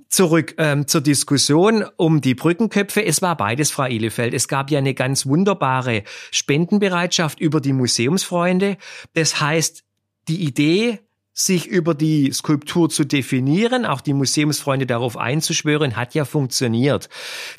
Zurück 0.07 0.55
ähm, 0.57 0.87
zur 0.87 0.99
Diskussion 0.99 1.85
um 1.95 2.19
die 2.19 2.35
Brückenköpfe. 2.35 3.05
Es 3.05 3.21
war 3.21 3.37
beides, 3.37 3.71
Frau 3.71 3.85
Ehlefeld. 3.85 4.33
Es 4.33 4.49
gab 4.49 4.69
ja 4.69 4.79
eine 4.79 4.93
ganz 4.93 5.25
wunderbare 5.25 6.03
Spendenbereitschaft 6.31 7.39
über 7.39 7.61
die 7.61 7.71
Museumsfreunde. 7.71 8.75
Das 9.13 9.39
heißt, 9.39 9.85
die 10.27 10.43
Idee, 10.43 10.99
sich 11.33 11.67
über 11.67 11.93
die 11.93 12.31
Skulptur 12.33 12.89
zu 12.89 13.05
definieren, 13.05 13.85
auch 13.85 14.01
die 14.01 14.13
Museumsfreunde 14.13 14.85
darauf 14.85 15.17
einzuschwören, 15.17 15.95
hat 15.95 16.13
ja 16.13 16.25
funktioniert. 16.25 17.09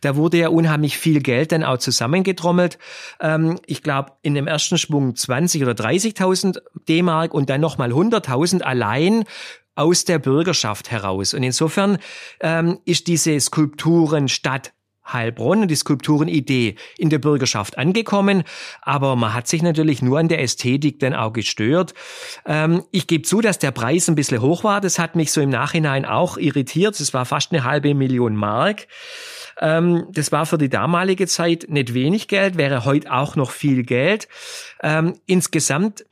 Da 0.02 0.16
wurde 0.16 0.38
ja 0.38 0.48
unheimlich 0.48 0.98
viel 0.98 1.20
Geld 1.20 1.52
dann 1.52 1.64
auch 1.64 1.78
zusammengetrommelt. 1.78 2.78
Ähm, 3.20 3.58
ich 3.66 3.82
glaube, 3.82 4.12
in 4.22 4.34
dem 4.34 4.46
ersten 4.46 4.76
Schwung 4.76 5.16
20 5.16 5.62
oder 5.62 5.72
30.000 5.72 6.60
D-Mark 6.88 7.32
und 7.32 7.48
dann 7.48 7.60
nochmal 7.60 7.92
100.000 7.92 8.60
allein 8.60 9.24
aus 9.74 10.04
der 10.04 10.18
Bürgerschaft 10.18 10.90
heraus. 10.90 11.32
Und 11.32 11.42
insofern 11.42 11.98
ähm, 12.40 12.78
ist 12.84 13.06
diese 13.06 13.38
Skulpturenstadt 13.40 14.72
Heilbronn 15.04 15.62
und 15.62 15.68
die 15.68 15.76
Skulpturenidee 15.76 16.76
in 16.96 17.10
der 17.10 17.18
Bürgerschaft 17.18 17.78
angekommen, 17.78 18.44
aber 18.80 19.16
man 19.16 19.34
hat 19.34 19.48
sich 19.48 19.62
natürlich 19.62 20.02
nur 20.02 20.18
an 20.18 20.28
der 20.28 20.40
Ästhetik 20.40 21.00
dann 21.00 21.14
auch 21.14 21.32
gestört. 21.32 21.94
Ähm, 22.46 22.84
ich 22.90 23.06
gebe 23.06 23.22
zu, 23.22 23.40
dass 23.40 23.58
der 23.58 23.70
Preis 23.72 24.08
ein 24.08 24.14
bisschen 24.14 24.40
hoch 24.40 24.64
war. 24.64 24.80
Das 24.80 24.98
hat 24.98 25.16
mich 25.16 25.32
so 25.32 25.40
im 25.40 25.50
Nachhinein 25.50 26.04
auch 26.04 26.36
irritiert. 26.36 26.98
Es 27.00 27.14
war 27.14 27.24
fast 27.24 27.52
eine 27.52 27.64
halbe 27.64 27.94
Million 27.94 28.36
Mark. 28.36 28.86
Ähm, 29.60 30.06
das 30.10 30.32
war 30.32 30.46
für 30.46 30.58
die 30.58 30.68
damalige 30.68 31.26
Zeit 31.26 31.66
nicht 31.68 31.94
wenig 31.94 32.28
Geld, 32.28 32.56
wäre 32.56 32.84
heute 32.84 33.12
auch 33.12 33.36
noch 33.36 33.50
viel 33.50 33.82
Geld. 33.82 34.28
Ähm, 34.82 35.14
insgesamt 35.26 36.04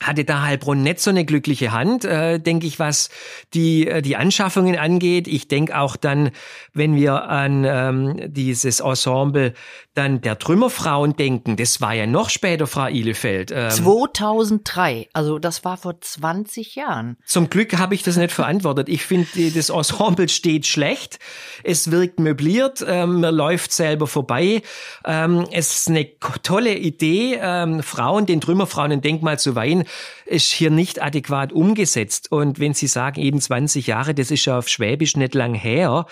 hatte 0.00 0.24
da 0.24 0.42
Heilbronn 0.42 0.82
nicht 0.82 1.00
so 1.00 1.10
eine 1.10 1.24
glückliche 1.24 1.72
Hand, 1.72 2.04
äh, 2.04 2.38
denke 2.38 2.66
ich, 2.66 2.78
was 2.78 3.08
die, 3.54 3.88
äh, 3.88 4.02
die 4.02 4.16
Anschaffungen 4.16 4.76
angeht. 4.76 5.26
Ich 5.26 5.48
denke 5.48 5.78
auch 5.78 5.96
dann, 5.96 6.30
wenn 6.72 6.94
wir 6.94 7.28
an 7.28 7.64
ähm, 7.64 8.32
dieses 8.32 8.80
Ensemble 8.80 9.54
dann 9.94 10.20
der 10.20 10.38
Trümmerfrauen 10.38 11.16
denken, 11.16 11.56
das 11.56 11.80
war 11.80 11.92
ja 11.92 12.06
noch 12.06 12.30
später, 12.30 12.68
Frau 12.68 12.86
Ihlefeld. 12.86 13.50
Ähm, 13.52 13.70
2003, 13.70 15.08
also 15.12 15.40
das 15.40 15.64
war 15.64 15.76
vor 15.76 16.00
20 16.00 16.76
Jahren. 16.76 17.16
Zum 17.24 17.50
Glück 17.50 17.76
habe 17.78 17.96
ich 17.96 18.04
das 18.04 18.16
nicht 18.16 18.30
verantwortet. 18.30 18.88
Ich 18.88 19.04
finde, 19.04 19.50
das 19.50 19.70
Ensemble 19.70 20.28
steht 20.28 20.66
schlecht. 20.66 21.18
Es 21.64 21.90
wirkt 21.90 22.20
möbliert, 22.20 22.84
ähm, 22.86 23.20
man 23.20 23.34
läuft 23.34 23.72
selber 23.72 24.06
vorbei. 24.06 24.62
Ähm, 25.04 25.46
es 25.50 25.74
ist 25.74 25.88
eine 25.88 26.08
tolle 26.44 26.76
Idee, 26.76 27.38
ähm, 27.42 27.82
Frauen, 27.82 28.26
den 28.26 28.40
Trümmerfrauen 28.40 28.92
ein 28.92 29.00
Denkmal 29.00 29.40
zu 29.40 29.56
weihen 29.56 29.87
ist 30.24 30.52
hier 30.52 30.70
nicht 30.70 31.02
adäquat 31.02 31.52
umgesetzt. 31.52 32.30
Und 32.30 32.58
wenn 32.58 32.74
Sie 32.74 32.86
sagen, 32.86 33.20
eben 33.20 33.40
20 33.40 33.86
Jahre, 33.86 34.14
das 34.14 34.30
ist 34.30 34.44
ja 34.44 34.58
auf 34.58 34.68
Schwäbisch 34.68 35.16
nicht 35.16 35.34
lang 35.34 35.54
her 35.54 36.06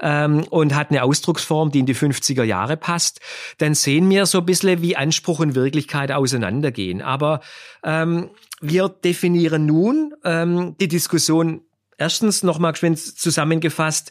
ähm, 0.00 0.44
und 0.50 0.74
hat 0.74 0.90
eine 0.90 1.02
Ausdrucksform, 1.02 1.70
die 1.70 1.80
in 1.80 1.86
die 1.86 1.94
50er 1.94 2.44
Jahre 2.44 2.76
passt, 2.76 3.20
dann 3.58 3.74
sehen 3.74 4.08
wir 4.10 4.26
so 4.26 4.38
ein 4.38 4.46
bisschen, 4.46 4.82
wie 4.82 4.96
Anspruch 4.96 5.40
und 5.40 5.54
Wirklichkeit 5.54 6.12
auseinandergehen. 6.12 7.02
Aber 7.02 7.40
ähm, 7.84 8.30
wir 8.60 8.88
definieren 8.88 9.66
nun 9.66 10.14
ähm, 10.24 10.76
die 10.78 10.88
Diskussion 10.88 11.62
Erstens 11.98 12.42
nochmal 12.42 12.72
geschwind 12.72 12.98
zusammengefasst, 12.98 14.10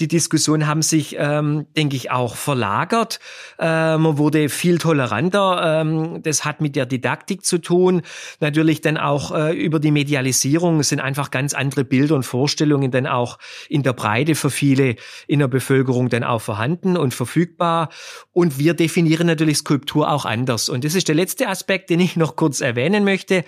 die 0.00 0.08
Diskussionen 0.08 0.66
haben 0.66 0.80
sich, 0.80 1.16
ähm, 1.18 1.66
denke 1.76 1.94
ich, 1.94 2.10
auch 2.10 2.34
verlagert. 2.34 3.20
Äh, 3.58 3.98
man 3.98 4.16
wurde 4.16 4.48
viel 4.48 4.78
toleranter. 4.78 5.82
Ähm, 5.82 6.22
das 6.22 6.46
hat 6.46 6.62
mit 6.62 6.76
der 6.76 6.86
Didaktik 6.86 7.44
zu 7.44 7.58
tun. 7.58 8.00
Natürlich 8.40 8.80
dann 8.80 8.96
auch 8.96 9.32
äh, 9.32 9.52
über 9.52 9.80
die 9.80 9.90
Medialisierung 9.90 10.82
sind 10.82 11.00
einfach 11.00 11.30
ganz 11.30 11.52
andere 11.52 11.84
Bilder 11.84 12.14
und 12.14 12.22
Vorstellungen 12.22 12.90
dann 12.90 13.06
auch 13.06 13.38
in 13.68 13.82
der 13.82 13.92
Breite 13.92 14.34
für 14.34 14.48
viele 14.48 14.96
in 15.26 15.40
der 15.40 15.48
Bevölkerung 15.48 16.08
dann 16.08 16.24
auch 16.24 16.40
vorhanden 16.40 16.96
und 16.96 17.12
verfügbar. 17.12 17.90
Und 18.32 18.58
wir 18.58 18.72
definieren 18.72 19.26
natürlich 19.26 19.58
Skulptur 19.58 20.10
auch 20.10 20.24
anders. 20.24 20.70
Und 20.70 20.84
das 20.84 20.94
ist 20.94 21.08
der 21.08 21.14
letzte 21.14 21.48
Aspekt, 21.48 21.90
den 21.90 22.00
ich 22.00 22.16
noch 22.16 22.34
kurz 22.34 22.62
erwähnen 22.62 23.04
möchte. 23.04 23.44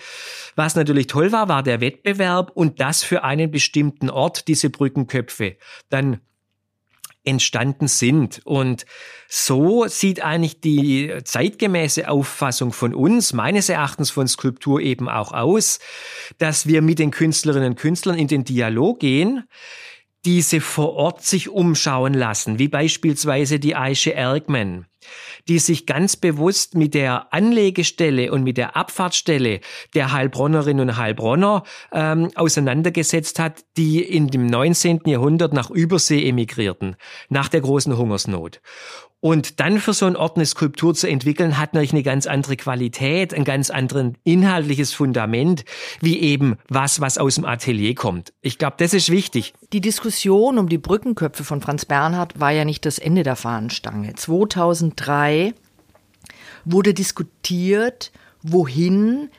Was 0.57 0.75
natürlich 0.75 1.07
toll 1.07 1.33
war, 1.33 1.49
war 1.49 1.62
der 1.62 1.80
Wettbewerb 1.80 2.50
und 2.52 2.80
das 2.80 3.02
für 3.02 3.25
einen 3.25 3.50
bestimmten 3.50 3.77
Ort, 4.11 4.49
diese 4.49 4.70
Brückenköpfe 4.70 5.56
dann 5.88 6.20
entstanden 7.25 7.88
sind. 7.88 8.40
Und 8.44 8.87
so 9.28 9.87
sieht 9.87 10.25
eigentlich 10.25 10.61
die 10.61 11.12
zeitgemäße 11.25 12.08
Auffassung 12.08 12.73
von 12.73 12.94
uns, 12.94 13.32
meines 13.32 13.68
Erachtens 13.68 14.11
von 14.11 14.26
Skulptur 14.26 14.80
eben 14.80 15.08
auch 15.08 15.32
aus, 15.32 15.78
dass 16.38 16.66
wir 16.66 16.82
mit 16.82 16.99
den 16.99 17.11
Künstlerinnen 17.11 17.70
und 17.70 17.78
Künstlern 17.78 18.18
in 18.18 18.28
den 18.28 18.44
Dialog 18.44 19.00
gehen, 19.00 19.44
diese 20.25 20.61
vor 20.61 20.94
Ort 20.94 21.25
sich 21.25 21.49
umschauen 21.49 22.14
lassen, 22.14 22.58
wie 22.58 22.68
beispielsweise 22.68 23.61
die 23.61 23.76
Aische 23.76 24.14
Ergman, 24.14 24.87
die 25.48 25.58
sich 25.58 25.86
ganz 25.86 26.16
bewusst 26.16 26.74
mit 26.74 26.94
der 26.94 27.32
Anlegestelle 27.32 28.32
und 28.32 28.44
mit 28.44 28.56
der 28.56 28.76
Abfahrtsstelle 28.76 29.60
der 29.94 30.12
Heilbronnerinnen 30.12 30.88
und 30.88 30.96
Heilbronner 30.96 31.62
ähm, 31.92 32.30
auseinandergesetzt 32.34 33.38
hat, 33.38 33.64
die 33.76 34.02
in 34.02 34.28
dem 34.28 34.46
19. 34.46 35.00
Jahrhundert 35.06 35.52
nach 35.52 35.70
Übersee 35.70 36.28
emigrierten, 36.28 36.96
nach 37.28 37.48
der 37.48 37.60
großen 37.60 37.96
Hungersnot. 37.96 38.60
Und 39.20 39.58
dann 39.58 39.80
für 39.80 39.92
so 39.92 40.06
einen 40.06 40.14
Ort 40.14 40.37
eine 40.37 40.46
Skulptur 40.46 40.94
zu 40.94 41.08
entwickeln, 41.08 41.58
hat 41.58 41.75
natürlich 41.75 41.92
eine 41.92 42.04
ganz 42.04 42.26
andere 42.26 42.56
Qualität, 42.56 43.34
ein 43.34 43.44
ganz 43.44 43.68
anderes 43.68 44.12
inhaltliches 44.22 44.92
Fundament, 44.92 45.64
wie 46.00 46.20
eben 46.20 46.56
was, 46.68 47.00
was 47.00 47.18
aus 47.18 47.34
dem 47.34 47.44
Atelier 47.44 47.96
kommt. 47.96 48.32
Ich 48.42 48.58
glaube, 48.58 48.76
das 48.78 48.94
ist 48.94 49.10
wichtig. 49.10 49.54
Die 49.72 49.80
Diskussion 49.80 50.56
um 50.58 50.68
die 50.68 50.78
Brückenköpfe 50.78 51.42
von 51.42 51.60
Franz 51.60 51.84
Bernhard 51.84 52.38
war 52.38 52.52
ja 52.52 52.64
nicht 52.64 52.87
das 52.87 53.00
Ende 53.00 53.25
der 53.25 53.34
Fahnenstange. 53.34 54.14
2003 54.14 55.52
wurde 56.64 56.94
diskutiert, 56.94 58.12
wohin 58.42 59.30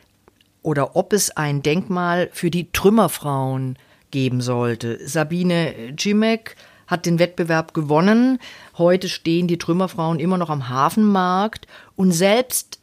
oder 0.61 0.97
ob 0.97 1.13
es 1.13 1.31
ein 1.31 1.61
Denkmal 1.61 2.29
für 2.33 2.51
die 2.51 2.69
Trümmerfrauen 2.73 3.77
geben 4.11 4.41
sollte. 4.41 4.99
Sabine 5.07 5.93
Cimek 5.97 6.57
hat 6.89 7.05
den 7.05 7.19
Wettbewerb 7.19 7.73
gewonnen. 7.73 8.39
Heute 8.77 9.07
stehen 9.07 9.47
die 9.47 9.59
Trümmerfrauen 9.59 10.19
immer 10.19 10.37
noch 10.37 10.49
am 10.49 10.67
Hafenmarkt 10.67 11.67
und 11.95 12.11
selbst, 12.11 12.79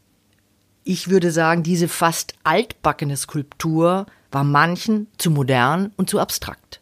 ich 0.84 1.10
würde 1.10 1.32
sagen, 1.32 1.64
diese 1.64 1.88
fast 1.88 2.34
altbackene 2.44 3.16
Skulptur 3.16 4.06
war 4.30 4.44
manchen 4.44 5.08
zu 5.18 5.30
modern 5.30 5.92
und 5.96 6.08
zu 6.08 6.20
abstrakt. 6.20 6.80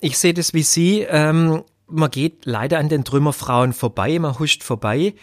Ich 0.00 0.18
sehe 0.18 0.34
das 0.34 0.54
wie 0.54 0.62
Sie. 0.62 1.02
Ähm, 1.02 1.62
man 1.86 2.10
geht 2.10 2.46
leider 2.46 2.78
an 2.78 2.88
den 2.88 3.04
Trümmerfrauen 3.04 3.74
vorbei, 3.74 4.18
man 4.18 4.38
huscht 4.38 4.62
vorbei. 4.62 5.14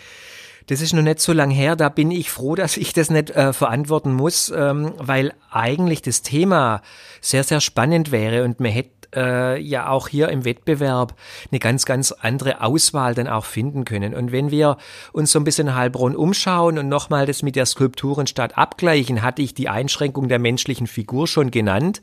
Das 0.68 0.82
ist 0.82 0.94
noch 0.94 1.02
nicht 1.02 1.20
so 1.20 1.34
lang 1.34 1.50
her. 1.50 1.76
Da 1.76 1.90
bin 1.90 2.12
ich 2.12 2.30
froh, 2.30 2.54
dass 2.54 2.78
ich 2.78 2.94
das 2.94 3.10
nicht 3.10 3.32
äh, 3.32 3.54
verantworten 3.54 4.14
muss, 4.14 4.54
ähm, 4.56 4.94
weil 4.98 5.34
eigentlich 5.50 6.04
das 6.04 6.22
Thema 6.22 6.84
sehr, 7.22 7.44
sehr 7.44 7.60
spannend 7.60 8.12
wäre 8.12 8.44
und 8.44 8.60
man 8.60 8.72
hätte 8.72 8.99
äh, 9.16 9.60
ja 9.62 9.90
auch 9.90 10.08
hier 10.08 10.30
im 10.30 10.46
Wettbewerb 10.46 11.16
eine 11.52 11.60
ganz, 11.60 11.86
ganz 11.86 12.12
andere 12.12 12.62
Auswahl 12.62 13.16
dann 13.16 13.28
auch 13.28 13.46
finden 13.46 13.86
können. 13.86 14.14
Und 14.14 14.32
wenn 14.32 14.52
wir 14.52 14.78
uns 15.12 15.32
so 15.32 15.40
ein 15.40 15.44
bisschen 15.44 15.76
Heilbronn 15.76 16.16
umschauen 16.16 16.78
und 16.78 16.90
nochmal 16.90 17.26
das 17.26 17.44
mit 17.44 17.56
der 17.56 17.66
Skulpturenstadt 17.66 18.58
abgleichen, 18.58 19.22
hatte 19.22 19.42
ich 19.42 19.54
die 19.54 19.70
Einschränkung 19.70 20.28
der 20.28 20.40
menschlichen 20.40 20.88
Figur 20.88 21.28
schon 21.28 21.52
genannt. 21.52 22.02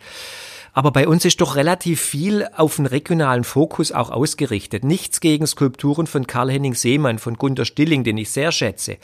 Aber 0.76 0.90
bei 0.90 1.08
uns 1.08 1.24
ist 1.24 1.40
doch 1.40 1.56
relativ 1.56 2.02
viel 2.02 2.46
auf 2.54 2.76
den 2.76 2.84
regionalen 2.84 3.44
Fokus 3.44 3.92
auch 3.92 4.10
ausgerichtet. 4.10 4.84
Nichts 4.84 5.20
gegen 5.20 5.46
Skulpturen 5.46 6.06
von 6.06 6.26
Karl-Henning 6.26 6.74
Seemann, 6.74 7.18
von 7.18 7.38
Gunter 7.38 7.64
Stilling, 7.64 8.04
den 8.04 8.18
ich 8.18 8.30
sehr 8.30 8.52
schätze, 8.52 8.98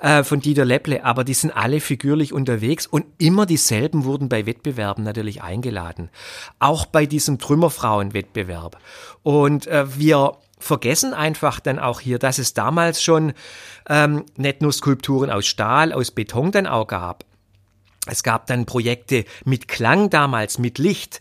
äh, 0.00 0.24
von 0.24 0.40
Dieter 0.40 0.64
Lepple, 0.64 1.04
aber 1.04 1.22
die 1.22 1.34
sind 1.34 1.52
alle 1.52 1.78
figürlich 1.78 2.32
unterwegs 2.32 2.88
und 2.88 3.06
immer 3.18 3.46
dieselben 3.46 4.02
wurden 4.02 4.28
bei 4.28 4.46
Wettbewerben 4.46 5.04
natürlich 5.04 5.44
eingeladen. 5.44 6.10
Auch 6.58 6.86
bei 6.86 7.06
diesem 7.06 7.38
Trümmerfrauenwettbewerb. 7.38 8.76
Und 9.22 9.68
äh, 9.68 9.84
wir 9.96 10.38
vergessen 10.58 11.14
einfach 11.14 11.60
dann 11.60 11.78
auch 11.78 12.00
hier, 12.00 12.18
dass 12.18 12.38
es 12.38 12.52
damals 12.52 13.00
schon 13.00 13.32
ähm, 13.88 14.24
nicht 14.36 14.60
nur 14.60 14.72
Skulpturen 14.72 15.30
aus 15.30 15.46
Stahl, 15.46 15.92
aus 15.92 16.10
Beton 16.10 16.50
dann 16.50 16.66
auch 16.66 16.88
gab, 16.88 17.24
es 18.06 18.22
gab 18.22 18.46
dann 18.46 18.66
Projekte 18.66 19.24
mit 19.44 19.68
Klang 19.68 20.10
damals, 20.10 20.58
mit 20.58 20.78
Licht. 20.78 21.20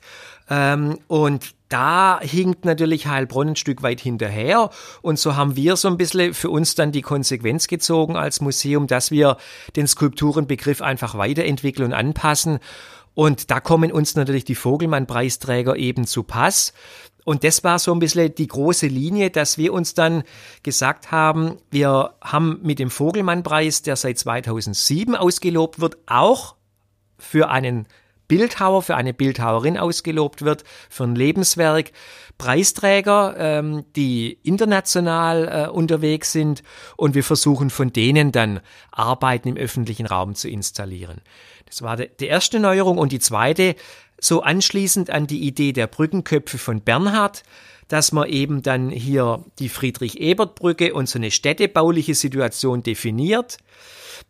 Ähm, 0.50 1.00
und 1.08 1.56
da 1.70 2.20
hinkt 2.22 2.66
natürlich 2.66 3.08
Heilbronn 3.08 3.50
ein 3.50 3.56
Stück 3.56 3.82
weit 3.82 4.00
hinterher. 4.00 4.70
Und 5.02 5.20
so 5.20 5.36
haben 5.36 5.56
wir 5.56 5.76
so 5.76 5.88
ein 5.88 5.98
bisschen 5.98 6.34
für 6.34 6.50
uns 6.50 6.76
dann 6.76 6.92
die 6.92 7.02
Konsequenz 7.02 7.68
gezogen 7.68 8.16
als 8.16 8.42
Museum, 8.42 8.88
dass 8.88 9.12
wir 9.12 9.38
den 9.76 9.88
Skulpturenbegriff 9.88 10.82
einfach 10.82 11.18
weiterentwickeln 11.18 11.88
und 11.88 11.94
anpassen. 11.94 12.60
Und 13.16 13.50
da 13.50 13.60
kommen 13.60 13.92
uns 13.92 14.16
natürlich 14.16 14.46
die 14.46 14.56
Vogelmann-Preisträger 14.56 15.76
eben 15.78 16.06
zu 16.06 16.24
Pass. 16.24 16.74
Und 17.24 17.44
das 17.44 17.64
war 17.64 17.80
so 17.80 17.92
ein 17.92 18.00
bisschen 18.00 18.36
die 18.36 18.48
große 18.48 18.86
Linie, 18.86 19.32
dass 19.32 19.58
wir 19.58 19.74
uns 19.74 19.96
dann 19.96 20.24
gesagt 20.62 21.12
haben, 21.12 21.58
wir 21.72 22.14
haben 22.22 22.60
mit 22.62 22.78
dem 22.78 22.92
Vogelmann-Preis, 22.92 23.82
der 23.82 23.96
seit 23.96 24.20
2007 24.20 25.16
ausgelobt 25.16 25.80
wird, 25.80 25.98
auch 26.06 26.56
für 27.18 27.50
einen 27.50 27.88
Bildhauer, 28.28 28.82
für 28.82 28.96
eine 28.96 29.14
Bildhauerin 29.14 29.78
ausgelobt 29.78 30.44
wird, 30.44 30.64
für 30.90 31.04
ein 31.04 31.16
Lebenswerk. 31.16 31.92
Preisträger, 32.38 33.36
ähm, 33.38 33.86
die 33.96 34.40
international 34.44 35.68
äh, 35.68 35.70
unterwegs 35.70 36.34
sind 36.34 36.64
und 36.98 37.16
wir 37.16 37.24
versuchen 37.24 37.70
von 37.70 37.94
denen 37.94 38.34
dann 38.34 38.60
Arbeiten 38.92 39.48
im 39.48 39.58
öffentlichen 39.58 40.06
Raum 40.06 40.36
zu 40.36 40.50
installieren. 40.50 41.22
Das 41.66 41.82
war 41.82 41.96
de, 41.96 42.10
die 42.20 42.28
erste 42.28 42.60
Neuerung 42.60 42.98
und 42.98 43.14
die 43.14 43.20
zweite, 43.20 43.76
so 44.20 44.42
anschließend 44.42 45.10
an 45.10 45.28
die 45.28 45.48
Idee 45.48 45.72
der 45.72 45.88
Brückenköpfe 45.88 46.58
von 46.58 46.82
Bernhard, 46.82 47.44
dass 47.88 48.12
man 48.12 48.28
eben 48.28 48.64
dann 48.64 48.90
hier 48.90 49.46
die 49.60 49.70
Friedrich-Ebert-Brücke 49.70 50.94
und 50.94 51.08
so 51.08 51.20
eine 51.20 51.32
städtebauliche 51.32 52.16
Situation 52.16 52.84
definiert 52.84 53.58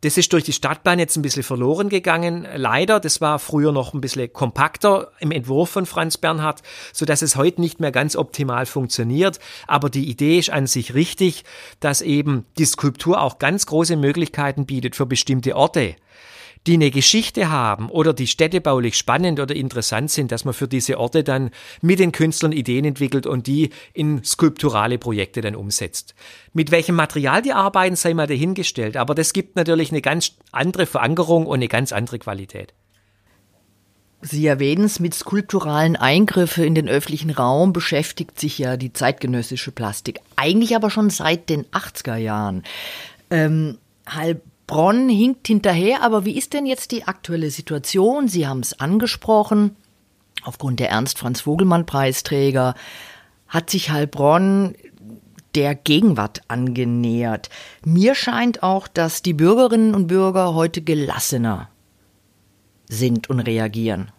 das 0.01 0.17
ist 0.17 0.31
durch 0.33 0.43
die 0.43 0.53
Stadtplan 0.53 0.99
jetzt 0.99 1.15
ein 1.15 1.21
bisschen 1.21 1.43
verloren 1.43 1.89
gegangen. 1.89 2.47
Leider, 2.55 2.99
das 2.99 3.21
war 3.21 3.39
früher 3.39 3.71
noch 3.71 3.93
ein 3.93 4.01
bisschen 4.01 4.31
kompakter 4.31 5.11
im 5.19 5.31
Entwurf 5.31 5.69
von 5.69 5.85
Franz 5.85 6.17
Bernhard, 6.17 6.61
so 6.93 7.05
dass 7.05 7.21
es 7.21 7.35
heute 7.35 7.61
nicht 7.61 7.79
mehr 7.79 7.91
ganz 7.91 8.15
optimal 8.15 8.65
funktioniert. 8.65 9.39
Aber 9.67 9.89
die 9.89 10.09
Idee 10.09 10.39
ist 10.39 10.49
an 10.49 10.67
sich 10.67 10.93
richtig, 10.93 11.43
dass 11.79 12.01
eben 12.01 12.45
die 12.57 12.65
Skulptur 12.65 13.21
auch 13.21 13.39
ganz 13.39 13.65
große 13.65 13.95
Möglichkeiten 13.95 14.65
bietet 14.65 14.95
für 14.95 15.05
bestimmte 15.05 15.55
Orte 15.55 15.95
die 16.67 16.73
eine 16.73 16.91
Geschichte 16.91 17.49
haben 17.49 17.89
oder 17.89 18.13
die 18.13 18.27
städtebaulich 18.27 18.97
spannend 18.97 19.39
oder 19.39 19.55
interessant 19.55 20.11
sind, 20.11 20.31
dass 20.31 20.45
man 20.45 20.53
für 20.53 20.67
diese 20.67 20.99
Orte 20.99 21.23
dann 21.23 21.51
mit 21.81 21.99
den 21.99 22.11
Künstlern 22.11 22.51
Ideen 22.51 22.85
entwickelt 22.85 23.27
und 23.27 23.47
die 23.47 23.69
in 23.93 24.23
skulpturale 24.23 24.97
Projekte 24.97 25.41
dann 25.41 25.55
umsetzt. 25.55 26.15
Mit 26.53 26.71
welchem 26.71 26.95
Material 26.95 27.41
die 27.41 27.53
arbeiten, 27.53 27.95
sei 27.95 28.13
mal 28.13 28.27
dahingestellt, 28.27 28.97
aber 28.97 29.15
das 29.15 29.33
gibt 29.33 29.55
natürlich 29.55 29.91
eine 29.91 30.01
ganz 30.01 30.33
andere 30.51 30.85
Verankerung 30.85 31.45
und 31.45 31.55
eine 31.55 31.67
ganz 31.67 31.91
andere 31.91 32.19
Qualität. 32.19 32.73
Sie 34.21 34.47
erwähnen 34.47 34.85
es, 34.85 34.99
mit 34.99 35.13
skulpturalen 35.13 35.95
Eingriffen 35.95 36.63
in 36.63 36.73
den 36.73 36.89
öffentlichen 36.89 37.29
Raum 37.29 37.73
beschäftigt 37.73 38.39
sich 38.39 38.57
ja 38.57 38.75
die 38.75 38.91
zeitgenössische 38.91 39.71
Plastik. 39.71 40.19
Eigentlich 40.35 40.75
aber 40.75 40.89
schon 40.89 41.11
seit 41.11 41.47
den 41.49 41.65
80er 41.65 42.15
Jahren. 42.15 42.63
Ähm, 43.29 43.77
halb 44.07 44.41
Bronn 44.67 45.09
hinkt 45.09 45.47
hinterher, 45.47 46.01
aber 46.01 46.25
wie 46.25 46.37
ist 46.37 46.53
denn 46.53 46.65
jetzt 46.65 46.91
die 46.91 47.05
aktuelle 47.05 47.51
Situation? 47.51 48.27
Sie 48.27 48.47
haben 48.47 48.61
es 48.61 48.79
angesprochen. 48.79 49.75
Aufgrund 50.43 50.79
der 50.79 50.89
Ernst 50.89 51.19
Franz 51.19 51.41
Vogelmann 51.41 51.85
Preisträger 51.85 52.75
hat 53.47 53.69
sich 53.69 53.91
Heilbronn 53.91 54.75
der 55.55 55.75
Gegenwart 55.75 56.41
angenähert. 56.47 57.49
Mir 57.85 58.15
scheint 58.15 58.61
auch, 58.61 58.87
dass 58.87 59.21
die 59.21 59.33
Bürgerinnen 59.33 59.95
und 59.95 60.07
Bürger 60.07 60.53
heute 60.53 60.81
gelassener 60.81 61.69
sind 62.87 63.29
und 63.29 63.39
reagieren. 63.39 64.11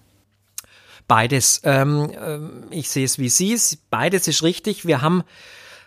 Beides. 1.08 1.60
Ähm, 1.64 2.10
ähm 2.18 2.64
ich 2.70 2.88
sehe 2.88 3.04
es 3.04 3.18
wie 3.18 3.28
Sie. 3.28 3.58
Beides 3.90 4.26
ist 4.28 4.42
richtig. 4.42 4.86
Wir 4.86 5.02
haben 5.02 5.22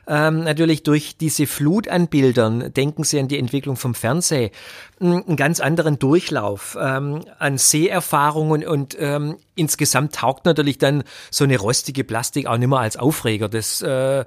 ähm, 0.09 0.43
natürlich 0.43 0.83
durch 0.83 1.15
diese 1.17 1.45
Flut 1.45 1.87
an 1.87 2.07
Bildern, 2.07 2.73
denken 2.73 3.03
Sie 3.03 3.19
an 3.19 3.27
die 3.27 3.37
Entwicklung 3.37 3.75
vom 3.75 3.93
Fernsehen, 3.93 4.49
einen 4.99 5.35
ganz 5.35 5.59
anderen 5.59 5.99
Durchlauf 5.99 6.75
ähm, 6.81 7.21
an 7.37 7.57
Seherfahrungen 7.59 8.67
und 8.67 8.97
ähm, 8.99 9.37
insgesamt 9.55 10.15
taugt 10.15 10.45
natürlich 10.45 10.79
dann 10.79 11.03
so 11.29 11.43
eine 11.43 11.57
rostige 11.57 12.03
Plastik 12.03 12.47
auch 12.47 12.57
nicht 12.57 12.67
mehr 12.67 12.79
als 12.79 12.97
Aufreger. 12.97 13.47
Das 13.47 13.81
äh, 13.83 14.25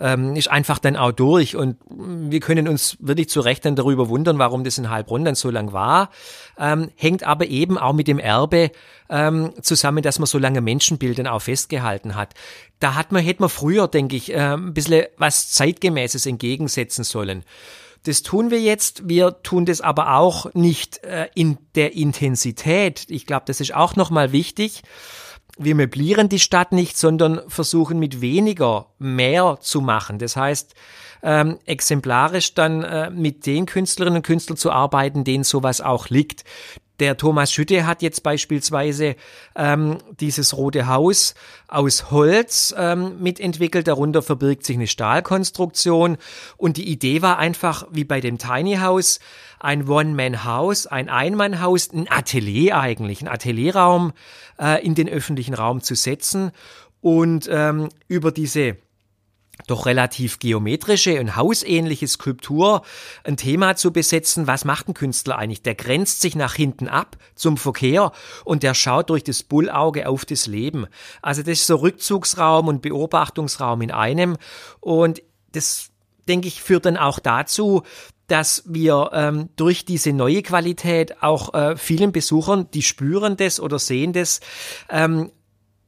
ähm, 0.00 0.36
ist 0.36 0.50
einfach 0.50 0.78
dann 0.78 0.96
auch 0.96 1.12
durch 1.12 1.56
und 1.56 1.76
wir 1.88 2.40
können 2.40 2.68
uns 2.68 2.96
wirklich 3.00 3.28
zu 3.28 3.40
Recht 3.40 3.64
dann 3.64 3.76
darüber 3.76 4.08
wundern, 4.08 4.38
warum 4.38 4.64
das 4.64 4.78
in 4.78 4.90
Heilbronn 4.90 5.24
dann 5.24 5.34
so 5.34 5.50
lang 5.50 5.72
war. 5.72 6.10
Ähm, 6.58 6.90
hängt 6.96 7.24
aber 7.24 7.46
eben 7.46 7.78
auch 7.78 7.92
mit 7.92 8.08
dem 8.08 8.18
Erbe 8.18 8.70
ähm, 9.10 9.52
zusammen, 9.62 10.02
dass 10.02 10.18
man 10.18 10.26
so 10.26 10.38
lange 10.38 10.60
Menschenbildern 10.60 11.26
auch 11.26 11.42
festgehalten 11.42 12.14
hat. 12.14 12.34
Da 12.80 12.94
hat 12.94 13.12
man, 13.12 13.22
hätte 13.22 13.42
man 13.42 13.48
früher, 13.48 13.88
denke 13.88 14.16
ich, 14.16 14.32
äh, 14.32 14.54
ein 14.54 14.74
bisschen 14.74 15.06
was 15.16 15.50
Zeitgemäßes 15.50 16.26
entgegensetzen 16.26 17.04
sollen. 17.04 17.44
Das 18.04 18.22
tun 18.22 18.50
wir 18.50 18.60
jetzt. 18.60 19.08
Wir 19.08 19.42
tun 19.42 19.66
das 19.66 19.80
aber 19.80 20.14
auch 20.16 20.54
nicht 20.54 21.02
äh, 21.04 21.28
in 21.34 21.58
der 21.74 21.94
Intensität. 21.94 23.06
Ich 23.08 23.26
glaube, 23.26 23.44
das 23.46 23.60
ist 23.60 23.74
auch 23.74 23.96
nochmal 23.96 24.32
wichtig. 24.32 24.82
Wir 25.58 25.74
möblieren 25.74 26.28
die 26.28 26.38
Stadt 26.38 26.72
nicht, 26.72 26.96
sondern 26.96 27.40
versuchen 27.48 27.98
mit 27.98 28.20
weniger 28.20 28.86
mehr 28.98 29.58
zu 29.60 29.80
machen. 29.80 30.18
Das 30.18 30.36
heißt, 30.36 30.74
ähm, 31.22 31.58
exemplarisch 31.66 32.54
dann 32.54 32.84
äh, 32.84 33.10
mit 33.10 33.44
den 33.44 33.66
Künstlerinnen 33.66 34.18
und 34.18 34.26
Künstlern 34.26 34.56
zu 34.56 34.70
arbeiten, 34.70 35.24
denen 35.24 35.44
sowas 35.44 35.80
auch 35.80 36.08
liegt. 36.08 36.44
Der 37.00 37.16
Thomas 37.16 37.52
Schütte 37.52 37.86
hat 37.86 38.02
jetzt 38.02 38.22
beispielsweise 38.22 39.14
ähm, 39.54 39.98
dieses 40.18 40.56
rote 40.56 40.88
Haus 40.88 41.34
aus 41.68 42.10
Holz 42.10 42.74
ähm, 42.76 43.22
mitentwickelt. 43.22 43.86
Darunter 43.86 44.20
verbirgt 44.20 44.64
sich 44.64 44.76
eine 44.76 44.88
Stahlkonstruktion. 44.88 46.16
Und 46.56 46.76
die 46.76 46.88
Idee 46.88 47.22
war 47.22 47.38
einfach, 47.38 47.86
wie 47.90 48.04
bei 48.04 48.20
dem 48.20 48.38
Tiny 48.38 48.76
House, 48.76 49.20
ein 49.60 49.88
One-Man-House, 49.88 50.86
ein 50.86 51.08
Ein-Mann-Haus, 51.08 51.90
ein 51.92 52.10
Atelier 52.10 52.78
eigentlich, 52.78 53.22
ein 53.22 53.28
Atelierraum 53.28 54.12
äh, 54.60 54.84
in 54.84 54.94
den 54.94 55.08
öffentlichen 55.08 55.54
Raum 55.54 55.82
zu 55.82 55.94
setzen 55.94 56.50
und 57.00 57.48
ähm, 57.50 57.88
über 58.08 58.32
diese 58.32 58.76
doch 59.66 59.86
relativ 59.86 60.38
geometrische 60.38 61.20
und 61.20 61.36
hausähnliche 61.36 62.06
Skulptur 62.06 62.82
ein 63.24 63.36
Thema 63.36 63.76
zu 63.76 63.92
besetzen. 63.92 64.46
Was 64.46 64.64
macht 64.64 64.88
ein 64.88 64.94
Künstler 64.94 65.38
eigentlich? 65.38 65.62
Der 65.62 65.74
grenzt 65.74 66.20
sich 66.20 66.36
nach 66.36 66.54
hinten 66.54 66.88
ab 66.88 67.16
zum 67.34 67.56
Verkehr 67.56 68.12
und 68.44 68.62
der 68.62 68.74
schaut 68.74 69.10
durch 69.10 69.24
das 69.24 69.42
Bullauge 69.42 70.08
auf 70.08 70.24
das 70.24 70.46
Leben. 70.46 70.86
Also 71.22 71.42
das 71.42 71.58
ist 71.60 71.66
so 71.66 71.76
Rückzugsraum 71.76 72.68
und 72.68 72.82
Beobachtungsraum 72.82 73.82
in 73.82 73.90
einem 73.90 74.36
und 74.80 75.22
das 75.52 75.90
denke 76.28 76.48
ich 76.48 76.62
führt 76.62 76.84
dann 76.84 76.96
auch 76.96 77.18
dazu, 77.18 77.82
dass 78.28 78.62
wir 78.66 79.10
ähm, 79.14 79.48
durch 79.56 79.86
diese 79.86 80.12
neue 80.12 80.42
Qualität 80.42 81.22
auch 81.22 81.54
äh, 81.54 81.76
vielen 81.76 82.12
Besuchern, 82.12 82.70
die 82.72 82.82
spüren 82.82 83.36
das 83.36 83.58
oder 83.58 83.78
sehen 83.78 84.12
das, 84.12 84.40
ähm, 84.90 85.32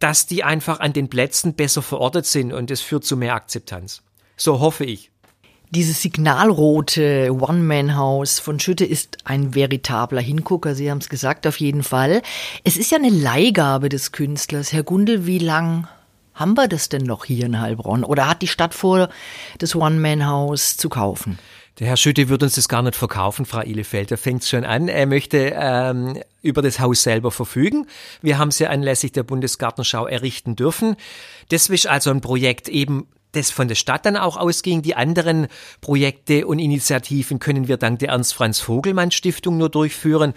dass 0.01 0.27
die 0.27 0.43
einfach 0.43 0.81
an 0.81 0.93
den 0.93 1.09
Plätzen 1.09 1.55
besser 1.55 1.83
verortet 1.83 2.27
sind 2.27 2.53
und 2.53 2.71
es 2.71 2.81
führt 2.81 3.05
zu 3.05 3.17
mehr 3.17 3.35
Akzeptanz. 3.35 4.03
So 4.37 4.59
hoffe 4.59 4.85
ich. 4.85 5.11
Dieses 5.73 6.03
signalrote 6.03 7.33
One-Man-House 7.33 8.41
von 8.41 8.59
Schütte 8.59 8.85
ist 8.85 9.19
ein 9.23 9.55
veritabler 9.55 10.21
Hingucker, 10.21 10.75
Sie 10.75 10.91
haben 10.91 10.99
es 10.99 11.09
gesagt, 11.09 11.47
auf 11.47 11.61
jeden 11.61 11.85
Fall. 11.85 12.23
Es 12.65 12.77
ist 12.77 12.91
ja 12.91 12.99
eine 12.99 13.11
Leihgabe 13.11 13.89
des 13.89 14.11
Künstlers. 14.11 14.73
Herr 14.73 14.83
Gundel, 14.83 15.27
wie 15.27 15.39
lang 15.39 15.87
haben 16.35 16.57
wir 16.57 16.67
das 16.67 16.89
denn 16.89 17.03
noch 17.03 17.25
hier 17.25 17.47
in 17.47 17.61
Heilbronn? 17.61 18.03
Oder 18.03 18.27
hat 18.29 18.43
die 18.43 18.49
Stadt 18.49 18.75
vor, 18.75 19.11
das 19.59 19.77
One-Man-House 19.77 20.77
zu 20.77 20.89
kaufen? 20.89 21.39
Der 21.81 21.89
Herr 21.89 21.97
Schütte 21.97 22.29
wird 22.29 22.43
uns 22.43 22.57
das 22.57 22.69
gar 22.69 22.83
nicht 22.83 22.95
verkaufen, 22.95 23.47
Frau 23.47 23.63
Ihlefeld. 23.63 24.11
Er 24.11 24.19
fängt 24.19 24.45
schon 24.45 24.65
an. 24.65 24.89
Er 24.89 25.07
möchte 25.07 25.57
ähm, 25.57 26.23
über 26.43 26.61
das 26.61 26.79
Haus 26.79 27.03
selber 27.03 27.31
verfügen. 27.31 27.87
Wir 28.21 28.37
haben 28.37 28.49
es 28.49 28.59
ja 28.59 28.69
anlässlich 28.69 29.13
der 29.13 29.23
Bundesgartenschau 29.23 30.07
errichten 30.07 30.57
dürfen. 30.57 30.97
Das 31.49 31.71
ist 31.71 31.87
also 31.87 32.11
ein 32.11 32.21
Projekt 32.21 32.69
eben 32.69 33.09
das 33.33 33.51
von 33.51 33.67
der 33.67 33.77
Stadt 33.77 34.05
dann 34.05 34.19
auch 34.19 34.37
ausging. 34.37 34.83
Die 34.83 34.95
anderen 34.95 35.47
Projekte 35.81 36.47
und 36.47 36.59
Initiativen 36.59 37.39
können 37.39 37.67
wir 37.67 37.79
dank 37.79 38.01
der 38.01 38.11
Ernst 38.11 38.35
Franz 38.35 38.61
Vogelmann 38.61 39.11
Stiftung 39.11 39.57
nur 39.57 39.71
durchführen. 39.71 40.35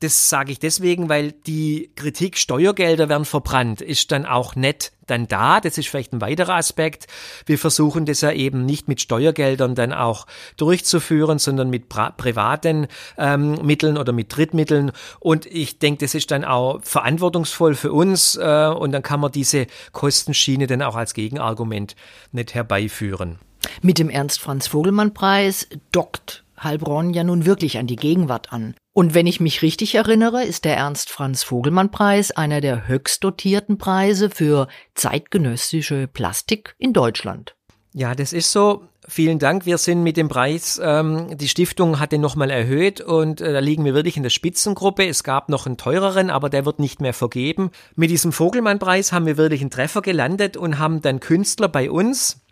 Das 0.00 0.28
sage 0.28 0.52
ich 0.52 0.58
deswegen, 0.58 1.08
weil 1.08 1.32
die 1.32 1.90
Kritik, 1.96 2.36
Steuergelder 2.36 3.08
werden 3.08 3.24
verbrannt, 3.24 3.80
ist 3.80 4.12
dann 4.12 4.26
auch 4.26 4.54
nett 4.54 4.92
dann 5.06 5.26
da. 5.26 5.60
Das 5.60 5.78
ist 5.78 5.88
vielleicht 5.88 6.12
ein 6.12 6.20
weiterer 6.20 6.54
Aspekt. 6.54 7.06
Wir 7.46 7.58
versuchen 7.58 8.04
das 8.04 8.20
ja 8.20 8.32
eben 8.32 8.66
nicht 8.66 8.88
mit 8.88 9.00
Steuergeldern 9.00 9.74
dann 9.74 9.94
auch 9.94 10.26
durchzuführen, 10.58 11.38
sondern 11.38 11.70
mit 11.70 11.88
privaten 11.88 12.88
ähm, 13.16 13.54
Mitteln 13.64 13.96
oder 13.96 14.12
mit 14.12 14.36
Drittmitteln. 14.36 14.92
Und 15.18 15.46
ich 15.46 15.78
denke, 15.78 16.04
das 16.04 16.14
ist 16.14 16.30
dann 16.30 16.44
auch 16.44 16.82
verantwortungsvoll 16.82 17.74
für 17.74 17.92
uns. 17.92 18.36
Äh, 18.36 18.68
und 18.68 18.92
dann 18.92 19.02
kann 19.02 19.20
man 19.20 19.32
diese 19.32 19.66
Kostenschiene 19.92 20.66
dann 20.66 20.82
auch 20.82 20.96
als 20.96 21.14
Gegenargument 21.14 21.96
nicht 22.32 22.54
herbeiführen. 22.54 23.38
Mit 23.80 23.98
dem 23.98 24.10
Ernst-Franz-Vogelmann-Preis 24.10 25.68
dockt 25.90 26.45
Heilbronn 26.62 27.12
ja 27.12 27.24
nun 27.24 27.46
wirklich 27.46 27.78
an 27.78 27.86
die 27.86 27.96
Gegenwart 27.96 28.52
an. 28.52 28.74
Und 28.92 29.14
wenn 29.14 29.26
ich 29.26 29.40
mich 29.40 29.62
richtig 29.62 29.94
erinnere, 29.94 30.44
ist 30.44 30.64
der 30.64 30.76
Ernst 30.76 31.10
Franz 31.10 31.42
Vogelmann 31.42 31.90
Preis 31.90 32.30
einer 32.30 32.60
der 32.60 32.88
höchst 32.88 33.22
dotierten 33.22 33.78
Preise 33.78 34.30
für 34.30 34.68
zeitgenössische 34.94 36.06
Plastik 36.06 36.74
in 36.78 36.92
Deutschland. 36.92 37.56
Ja, 37.92 38.14
das 38.14 38.32
ist 38.32 38.52
so. 38.52 38.84
Vielen 39.08 39.38
Dank. 39.38 39.66
Wir 39.66 39.78
sind 39.78 40.02
mit 40.02 40.16
dem 40.16 40.28
Preis, 40.28 40.80
ähm, 40.82 41.38
die 41.38 41.48
Stiftung 41.48 42.00
hat 42.00 42.10
den 42.10 42.20
nochmal 42.20 42.50
erhöht 42.50 43.00
und 43.00 43.40
äh, 43.40 43.52
da 43.52 43.60
liegen 43.60 43.84
wir 43.84 43.94
wirklich 43.94 44.16
in 44.16 44.24
der 44.24 44.30
Spitzengruppe. 44.30 45.06
Es 45.06 45.22
gab 45.22 45.48
noch 45.48 45.64
einen 45.64 45.76
teureren, 45.76 46.28
aber 46.28 46.50
der 46.50 46.66
wird 46.66 46.80
nicht 46.80 47.00
mehr 47.00 47.14
vergeben. 47.14 47.70
Mit 47.94 48.10
diesem 48.10 48.32
Vogelmann-Preis 48.32 49.12
haben 49.12 49.24
wir 49.24 49.36
wirklich 49.36 49.60
einen 49.60 49.70
Treffer 49.70 50.02
gelandet 50.02 50.56
und 50.56 50.78
haben 50.78 51.02
dann 51.02 51.20
Künstler 51.20 51.68
bei 51.68 51.88
uns, 51.90 52.42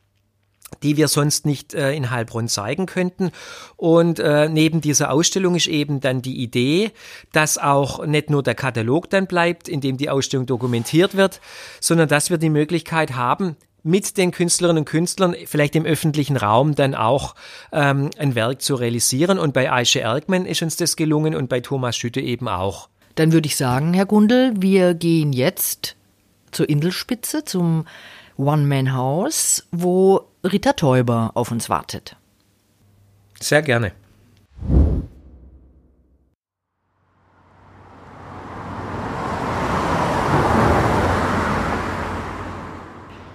die 0.83 0.97
wir 0.97 1.09
sonst 1.09 1.47
nicht 1.47 1.75
äh, 1.75 1.93
in 1.93 2.11
Heilbronn 2.11 2.49
zeigen 2.49 2.87
könnten. 2.87 3.31
Und 3.77 4.19
äh, 4.19 4.49
neben 4.49 4.81
dieser 4.81 5.11
Ausstellung 5.11 5.55
ist 5.55 5.67
eben 5.67 6.01
dann 6.01 6.23
die 6.23 6.43
Idee, 6.43 6.91
dass 7.33 7.59
auch 7.59 8.05
nicht 8.07 8.31
nur 8.31 8.43
der 8.43 8.55
Katalog 8.55 9.11
dann 9.11 9.27
bleibt, 9.27 9.69
in 9.69 9.81
dem 9.81 9.97
die 9.97 10.11
Ausstellung 10.11 10.47
dokumentiert 10.47 11.17
wird, 11.17 11.41
sondern 11.81 12.09
dass 12.09 12.31
wir 12.31 12.39
die 12.39 12.51
Möglichkeit 12.51 13.15
haben, 13.15 13.57
mit 13.85 14.17
den 14.17 14.31
Künstlerinnen 14.31 14.81
und 14.81 14.85
Künstlern 14.87 15.37
vielleicht 15.47 15.77
im 15.77 15.85
öffentlichen 15.85 16.37
Raum 16.37 16.75
dann 16.75 16.95
auch 16.95 17.35
ähm, 17.71 18.11
ein 18.19 18.35
Werk 18.35 18.63
zu 18.63 18.75
realisieren. 18.75 19.39
Und 19.39 19.53
bei 19.53 19.71
Aische 19.71 20.01
Ergmann 20.01 20.47
ist 20.47 20.63
uns 20.63 20.77
das 20.77 20.97
gelungen 20.97 21.35
und 21.35 21.49
bei 21.49 21.61
Thomas 21.61 21.97
Schütte 21.97 22.21
eben 22.21 22.49
auch. 22.49 22.89
Dann 23.15 23.33
würde 23.33 23.47
ich 23.47 23.57
sagen, 23.57 23.95
Herr 23.95 24.07
Gundel, 24.07 24.55
wir 24.57 24.95
gehen 24.95 25.33
jetzt 25.33 25.97
zur 26.51 26.69
Inselspitze, 26.69 27.45
zum 27.45 27.85
One-Man-House, 28.37 29.67
wo 29.71 30.29
Rita 30.45 30.75
Täuber 30.75 31.31
auf 31.33 31.51
uns 31.51 31.71
wartet. 31.71 32.19
Sehr 33.41 33.63
gerne. 33.63 33.93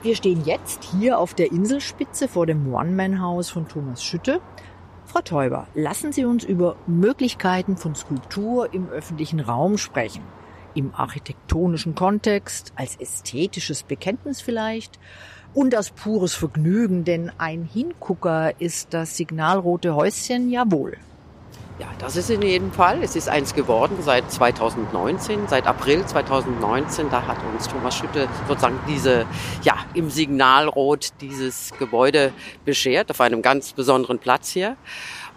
Wir 0.03 0.15
stehen 0.15 0.45
jetzt 0.45 0.83
hier 0.83 1.17
auf 1.17 1.33
der 1.33 1.51
Inselspitze 1.51 2.27
vor 2.27 2.45
dem 2.45 2.71
One-Man-House 2.71 3.49
von 3.49 3.67
Thomas 3.67 4.03
Schütte. 4.03 4.39
Frau 5.05 5.21
Täuber, 5.21 5.67
lassen 5.73 6.11
Sie 6.11 6.25
uns 6.25 6.43
über 6.43 6.75
Möglichkeiten 6.85 7.75
von 7.75 7.95
Skulptur 7.95 8.71
im 8.71 8.87
öffentlichen 8.87 9.39
Raum 9.39 9.79
sprechen 9.79 10.21
im 10.75 10.93
architektonischen 10.93 11.95
Kontext, 11.95 12.73
als 12.75 12.95
ästhetisches 12.95 13.83
Bekenntnis 13.83 14.41
vielleicht 14.41 14.99
und 15.53 15.75
als 15.75 15.91
pures 15.91 16.33
Vergnügen, 16.33 17.03
denn 17.03 17.31
ein 17.37 17.63
Hingucker 17.63 18.59
ist 18.59 18.93
das 18.93 19.17
signalrote 19.17 19.95
Häuschen 19.95 20.49
ja 20.49 20.69
wohl. 20.69 20.97
Ja, 21.79 21.87
das 21.97 22.17
ist 22.17 22.29
in 22.29 22.41
jedem 22.41 22.73
Fall. 22.73 23.01
Es 23.01 23.15
ist 23.15 23.29
eins 23.29 23.53
geworden 23.53 23.99
seit 24.01 24.29
2019, 24.29 25.47
seit 25.47 25.65
April 25.65 26.05
2019. 26.05 27.09
Da 27.09 27.25
hat 27.25 27.37
uns 27.53 27.69
Thomas 27.69 27.95
Schütte 27.95 28.27
sozusagen 28.49 28.77
diese, 28.85 29.25
ja, 29.63 29.77
im 29.93 30.09
Signalrot 30.09 31.11
dieses 31.21 31.71
Gebäude 31.79 32.33
beschert, 32.65 33.09
auf 33.11 33.21
einem 33.21 33.41
ganz 33.41 33.71
besonderen 33.71 34.19
Platz 34.19 34.49
hier. 34.49 34.75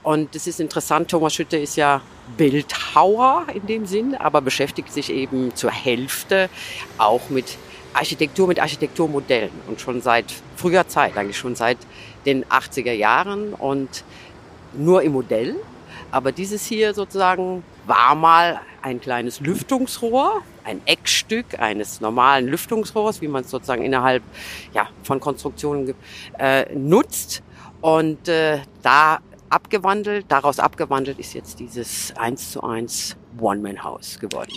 Und 0.03 0.35
es 0.35 0.49
ist 0.49 0.59
interessant, 0.59 1.13
Thomas 1.13 1.33
Schütte 1.33 1.57
ist 1.59 1.77
ja 1.77 2.01
Bildhauer 2.37 3.47
in 3.55 3.67
dem 3.67 3.87
Sinn, 3.87 4.17
aber 4.17 4.41
beschäftigt 4.41 4.93
sich 4.93 5.11
eben 5.11 5.55
zur 5.55 5.71
Hälfte 5.71 6.51
auch 6.99 7.31
mit 7.31 7.57
Architektur, 7.95 8.49
mit 8.49 8.61
Architekturmodellen 8.61 9.51
und 9.69 9.81
schon 9.81 10.01
seit 10.01 10.27
früher 10.57 10.87
Zeit, 10.89 11.17
eigentlich 11.17 11.37
schon 11.37 11.55
seit 11.55 11.79
den 12.27 12.45
80er 12.47 12.93
Jahren 12.93 13.55
und 13.55 14.05
nur 14.73 15.03
im 15.03 15.13
Modell. 15.13 15.57
Aber 16.11 16.33
dieses 16.33 16.65
hier 16.67 16.95
sozusagen 16.95 17.65
war 17.87 18.15
mal 18.15 18.61
ein 18.83 19.01
kleines 19.01 19.41
Lüftungsrohr, 19.41 20.43
ein 20.65 20.81
Eckstück 20.85 21.59
eines 21.59 22.01
normalen 22.01 22.49
Lüftungsrohrs, 22.49 23.21
wie 23.21 23.29
man 23.29 23.45
es 23.45 23.51
sozusagen 23.51 23.83
innerhalb 23.83 24.23
ja, 24.75 24.89
von 25.03 25.21
Konstruktionen 25.21 25.95
äh, 26.39 26.73
nutzt. 26.75 27.43
Und 27.81 28.29
äh, 28.29 28.61
da 28.83 29.19
abgewandelt, 29.49 30.27
daraus 30.29 30.59
abgewandelt 30.59 31.19
ist 31.19 31.35
jetzt 31.35 31.61
dieses 31.61 32.15
1 32.17 32.53
zu 32.53 32.63
1 32.63 33.17
One-Man-House 33.41 34.19
geworden. 34.19 34.53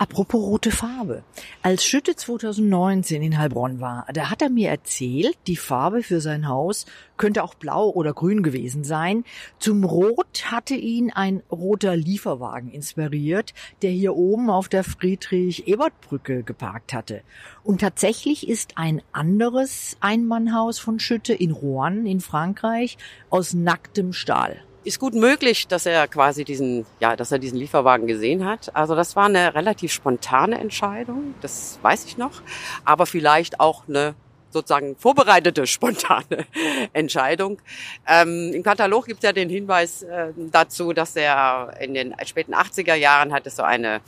Apropos 0.00 0.40
rote 0.40 0.70
Farbe. 0.70 1.24
Als 1.60 1.84
Schütte 1.84 2.14
2019 2.14 3.20
in 3.20 3.36
Heilbronn 3.36 3.80
war, 3.80 4.06
da 4.14 4.30
hat 4.30 4.42
er 4.42 4.48
mir 4.48 4.70
erzählt, 4.70 5.36
die 5.48 5.56
Farbe 5.56 6.04
für 6.04 6.20
sein 6.20 6.46
Haus 6.46 6.86
könnte 7.16 7.42
auch 7.42 7.54
blau 7.54 7.90
oder 7.90 8.12
grün 8.12 8.44
gewesen 8.44 8.84
sein. 8.84 9.24
Zum 9.58 9.82
Rot 9.82 10.52
hatte 10.52 10.76
ihn 10.76 11.10
ein 11.10 11.42
roter 11.50 11.96
Lieferwagen 11.96 12.70
inspiriert, 12.70 13.54
der 13.82 13.90
hier 13.90 14.14
oben 14.14 14.50
auf 14.50 14.68
der 14.68 14.84
Friedrich-Ebert-Brücke 14.84 16.44
geparkt 16.44 16.92
hatte. 16.92 17.22
Und 17.64 17.80
tatsächlich 17.80 18.48
ist 18.48 18.78
ein 18.78 19.02
anderes 19.10 19.96
Einmannhaus 19.98 20.78
von 20.78 21.00
Schütte 21.00 21.34
in 21.34 21.50
Rouen 21.50 22.06
in 22.06 22.20
Frankreich 22.20 22.98
aus 23.30 23.52
nacktem 23.52 24.12
Stahl 24.12 24.62
ist 24.84 24.98
gut 24.98 25.14
möglich, 25.14 25.68
dass 25.68 25.86
er 25.86 26.06
quasi 26.08 26.44
diesen, 26.44 26.86
ja, 27.00 27.16
dass 27.16 27.32
er 27.32 27.38
diesen 27.38 27.58
Lieferwagen 27.58 28.06
gesehen 28.06 28.44
hat. 28.44 28.74
Also 28.74 28.94
das 28.94 29.16
war 29.16 29.26
eine 29.26 29.54
relativ 29.54 29.92
spontane 29.92 30.58
Entscheidung, 30.58 31.34
das 31.40 31.78
weiß 31.82 32.04
ich 32.04 32.16
noch, 32.16 32.42
aber 32.84 33.06
vielleicht 33.06 33.60
auch 33.60 33.88
eine 33.88 34.14
sozusagen 34.50 34.96
vorbereitete 34.96 35.66
spontane 35.66 36.46
Entscheidung. 36.92 37.60
Ähm, 38.06 38.52
Im 38.54 38.62
Katalog 38.62 39.06
gibt 39.06 39.18
es 39.18 39.24
ja 39.24 39.32
den 39.32 39.50
Hinweis 39.50 40.02
äh, 40.02 40.32
dazu, 40.36 40.92
dass 40.92 41.16
er 41.16 41.74
in 41.80 41.94
den 41.94 42.14
späten 42.24 42.54
80er 42.54 42.94
Jahren 42.94 43.32
hatte 43.32 43.50
so 43.50 43.62
eine, 43.62 44.00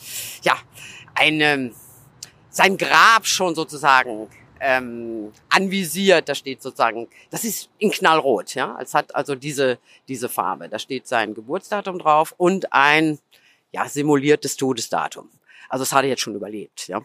ja, 0.43 0.57
eine, 1.15 1.73
sein 2.49 2.77
Grab 2.77 3.27
schon 3.27 3.55
sozusagen 3.55 4.29
ähm, 4.61 5.33
anvisiert. 5.49 6.29
Da 6.29 6.35
steht 6.35 6.63
sozusagen, 6.63 7.09
das 7.31 7.45
ist 7.45 7.71
in 7.79 7.91
Knallrot, 7.91 8.55
ja. 8.55 8.79
Es 8.81 8.95
hat 8.95 9.15
also 9.15 9.35
diese, 9.35 9.79
diese 10.09 10.29
Farbe. 10.29 10.69
Da 10.69 10.79
steht 10.79 11.09
sein 11.09 11.35
Geburtsdatum 11.35 11.99
drauf 11.99 12.35
und 12.37 12.73
ein, 12.73 13.19
ja, 13.73 13.89
simuliertes 13.89 14.57
Todesdatum. 14.57 15.29
Also 15.69 15.85
es 15.85 15.93
hat 15.93 16.05
er 16.05 16.11
jetzt 16.11 16.23
schon 16.23 16.35
überlebt, 16.35 16.89
ja. 16.89 17.01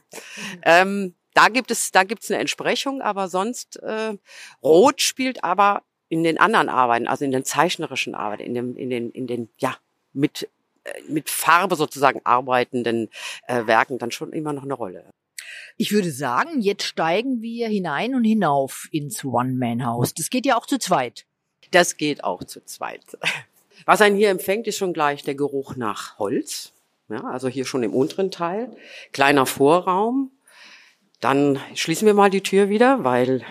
Ähm, 0.63 1.15
da 1.33 1.49
gibt 1.49 1.69
es, 1.69 1.91
da 1.91 2.03
gibt 2.03 2.23
es 2.23 2.31
eine 2.31 2.39
Entsprechung, 2.39 3.01
aber 3.01 3.27
sonst 3.27 3.77
äh, 3.83 4.17
Rot 4.63 5.01
spielt 5.01 5.43
aber 5.43 5.83
in 6.07 6.23
den 6.23 6.39
anderen 6.39 6.69
Arbeiten, 6.69 7.07
also 7.07 7.25
in 7.25 7.31
den 7.31 7.45
zeichnerischen 7.45 8.15
Arbeiten, 8.15 8.43
in 8.43 8.53
dem, 8.53 8.77
in 8.77 8.89
den, 8.89 9.11
in 9.11 9.27
den, 9.27 9.49
ja, 9.57 9.75
mit 10.13 10.49
äh, 10.85 11.01
mit 11.09 11.29
Farbe 11.29 11.75
sozusagen 11.75 12.21
arbeitenden 12.23 13.09
äh, 13.47 13.65
Werken 13.65 13.97
dann 13.97 14.11
schon 14.11 14.31
immer 14.33 14.53
noch 14.53 14.63
eine 14.63 14.73
Rolle. 14.73 15.03
Ich 15.77 15.91
würde 15.91 16.11
sagen, 16.11 16.61
jetzt 16.61 16.83
steigen 16.83 17.41
wir 17.41 17.67
hinein 17.67 18.15
und 18.15 18.23
hinauf 18.23 18.87
ins 18.91 19.25
One-Man-House. 19.25 20.13
Das 20.13 20.29
geht 20.29 20.45
ja 20.45 20.57
auch 20.57 20.65
zu 20.65 20.79
zweit. 20.79 21.25
Das 21.71 21.97
geht 21.97 22.23
auch 22.23 22.43
zu 22.43 22.63
zweit. 22.63 23.01
Was 23.85 24.01
einen 24.01 24.15
hier 24.15 24.29
empfängt, 24.29 24.67
ist 24.67 24.77
schon 24.77 24.93
gleich 24.93 25.23
der 25.23 25.35
Geruch 25.35 25.75
nach 25.75 26.17
Holz. 26.17 26.71
Ja, 27.09 27.23
also 27.25 27.49
hier 27.49 27.65
schon 27.65 27.83
im 27.83 27.93
unteren 27.93 28.31
Teil. 28.31 28.75
Kleiner 29.11 29.45
Vorraum. 29.45 30.31
Dann 31.19 31.59
schließen 31.75 32.05
wir 32.05 32.13
mal 32.13 32.29
die 32.29 32.41
Tür 32.41 32.69
wieder, 32.69 33.03
weil 33.03 33.43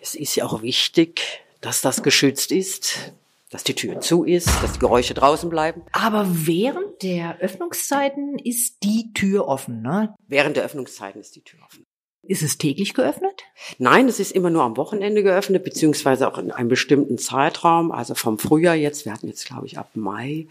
es 0.00 0.14
ist 0.14 0.36
ja 0.36 0.44
auch 0.44 0.62
wichtig, 0.62 1.42
dass 1.60 1.80
das 1.80 2.02
geschützt 2.02 2.52
ist 2.52 3.12
dass 3.50 3.64
die 3.64 3.74
Tür 3.74 4.00
zu 4.00 4.24
ist, 4.24 4.48
dass 4.62 4.74
die 4.74 4.78
Geräusche 4.78 5.14
draußen 5.14 5.48
bleiben. 5.48 5.82
Aber 5.92 6.26
während 6.28 7.02
der 7.02 7.38
Öffnungszeiten 7.38 8.38
ist 8.38 8.82
die 8.82 9.12
Tür 9.14 9.48
offen, 9.48 9.82
ne? 9.82 10.14
Während 10.26 10.56
der 10.56 10.64
Öffnungszeiten 10.64 11.20
ist 11.20 11.36
die 11.36 11.42
Tür 11.42 11.60
offen. 11.66 11.84
Ist 12.26 12.42
es 12.42 12.58
täglich 12.58 12.92
geöffnet? 12.92 13.44
Nein, 13.78 14.06
es 14.06 14.20
ist 14.20 14.32
immer 14.32 14.50
nur 14.50 14.62
am 14.62 14.76
Wochenende 14.76 15.22
geöffnet, 15.22 15.64
beziehungsweise 15.64 16.28
auch 16.28 16.36
in 16.36 16.50
einem 16.50 16.68
bestimmten 16.68 17.16
Zeitraum, 17.16 17.90
also 17.90 18.14
vom 18.14 18.38
Frühjahr 18.38 18.74
jetzt, 18.74 19.06
wir 19.06 19.14
hatten 19.14 19.28
jetzt 19.28 19.46
glaube 19.46 19.66
ich 19.66 19.78
ab 19.78 19.90
Mai 19.94 20.46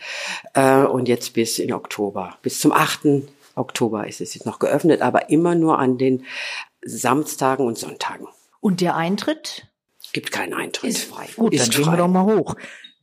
äh, 0.53 0.83
und 0.83 1.07
jetzt 1.07 1.33
bis 1.33 1.59
in 1.59 1.71
Oktober. 1.73 2.37
Bis 2.41 2.59
zum 2.59 2.71
8. 2.71 3.23
Oktober 3.53 4.07
ist 4.07 4.21
es 4.21 4.33
jetzt 4.33 4.45
noch 4.45 4.57
geöffnet, 4.57 5.01
aber 5.01 5.29
immer 5.29 5.53
nur 5.53 5.77
an 5.77 5.99
den 5.99 6.25
Samstagen 6.83 7.67
und 7.67 7.77
Sonntagen. 7.77 8.27
Und 8.59 8.81
der 8.81 8.95
Eintritt? 8.95 9.67
Gibt 10.13 10.31
keinen 10.31 10.53
Eintritt. 10.53 10.89
Ist 10.89 11.03
frei. 11.03 11.27
Gut, 11.35 11.53
ist 11.53 11.67
dann 11.67 11.71
frei. 11.73 11.81
gehen 11.83 11.91
wir 11.91 11.97
doch 11.97 12.07
mal 12.07 12.25
hoch. 12.25 12.55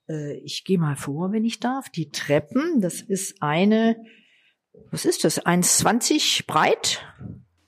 Äh, 0.09 0.35
ich 0.39 0.65
gehe 0.65 0.79
mal 0.79 0.97
vor, 0.97 1.33
wenn 1.33 1.45
ich 1.45 1.61
darf. 1.61 1.89
Die 1.91 2.11
Treppen, 2.11 2.81
das 2.81 3.01
ist 3.01 3.43
eine, 3.43 3.97
was 4.91 5.05
ist 5.05 5.25
das, 5.25 5.45
1,20 5.45 6.47
breit? 6.47 7.05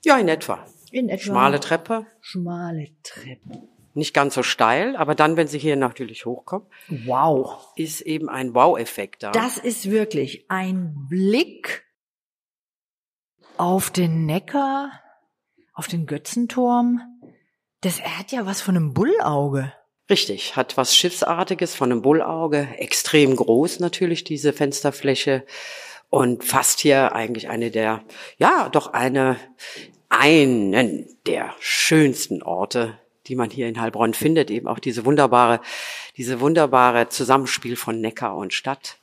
Ja, 0.03 0.17
in 0.17 0.27
etwa. 0.27 0.65
In 0.91 1.09
etwa. 1.09 1.23
Schmale 1.23 1.59
Treppe. 1.59 2.05
Schmale 2.21 2.87
Treppe. 3.03 3.67
Nicht 3.93 4.13
ganz 4.13 4.35
so 4.35 4.43
steil, 4.43 4.95
aber 4.95 5.15
dann, 5.15 5.37
wenn 5.37 5.47
Sie 5.47 5.57
hier 5.57 5.75
natürlich 5.75 6.25
hochkommen, 6.25 6.67
wow, 7.05 7.73
ist 7.75 8.01
eben 8.01 8.29
ein 8.29 8.53
Wow-Effekt 8.53 9.23
da. 9.23 9.31
Das 9.31 9.57
ist 9.57 9.89
wirklich 9.89 10.45
ein 10.49 11.07
Blick 11.09 11.83
auf 13.57 13.89
den 13.89 14.27
Neckar, 14.27 14.91
auf 15.73 15.87
den 15.87 16.05
Götzenturm. 16.05 17.01
Das 17.81 18.01
hat 18.03 18.31
ja 18.31 18.45
was 18.45 18.61
von 18.61 18.75
einem 18.75 18.93
Bullauge. 18.93 19.73
Richtig, 20.09 20.55
hat 20.55 20.77
was 20.77 20.95
Schiffsartiges 20.95 21.75
von 21.75 21.91
einem 21.91 22.01
Bullauge, 22.01 22.69
extrem 22.77 23.35
groß 23.35 23.81
natürlich 23.81 24.23
diese 24.23 24.53
Fensterfläche 24.53 25.43
und 26.09 26.45
fast 26.45 26.79
hier 26.79 27.13
eigentlich 27.13 27.49
eine 27.49 27.71
der, 27.71 28.03
ja, 28.37 28.69
doch 28.69 28.93
eine, 28.93 29.37
einen 30.07 31.05
der 31.25 31.53
schönsten 31.59 32.41
Orte, 32.41 32.97
die 33.27 33.35
man 33.35 33.49
hier 33.49 33.67
in 33.67 33.81
Heilbronn 33.81 34.13
findet, 34.13 34.49
eben 34.49 34.69
auch 34.69 34.79
diese 34.79 35.03
wunderbare, 35.03 35.59
diese 36.15 36.39
wunderbare 36.39 37.09
Zusammenspiel 37.09 37.75
von 37.75 37.99
Neckar 37.99 38.37
und 38.37 38.53
Stadt, 38.53 38.99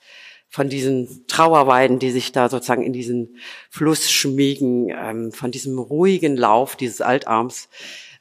von 0.49 0.71
diesen 0.71 1.27
Trauerweiden, 1.27 1.99
die 1.99 2.13
sich 2.13 2.33
da 2.33 2.49
sozusagen 2.49 2.83
in 2.83 2.95
diesen 2.95 3.37
Fluss 3.69 4.11
schmiegen, 4.11 4.89
ähm, 4.89 5.33
von 5.33 5.51
diesem 5.51 5.79
ruhigen 5.79 6.37
Lauf 6.37 6.77
dieses 6.77 7.03
Altarms. 7.03 7.69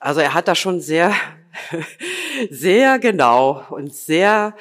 Also 0.01 0.19
er 0.19 0.33
hat 0.33 0.49
da 0.49 0.55
schon 0.55 0.81
sehr 0.81 1.15
sehr 2.49 2.99
genau 2.99 3.65
und 3.69 3.93
sehr, 3.93 4.55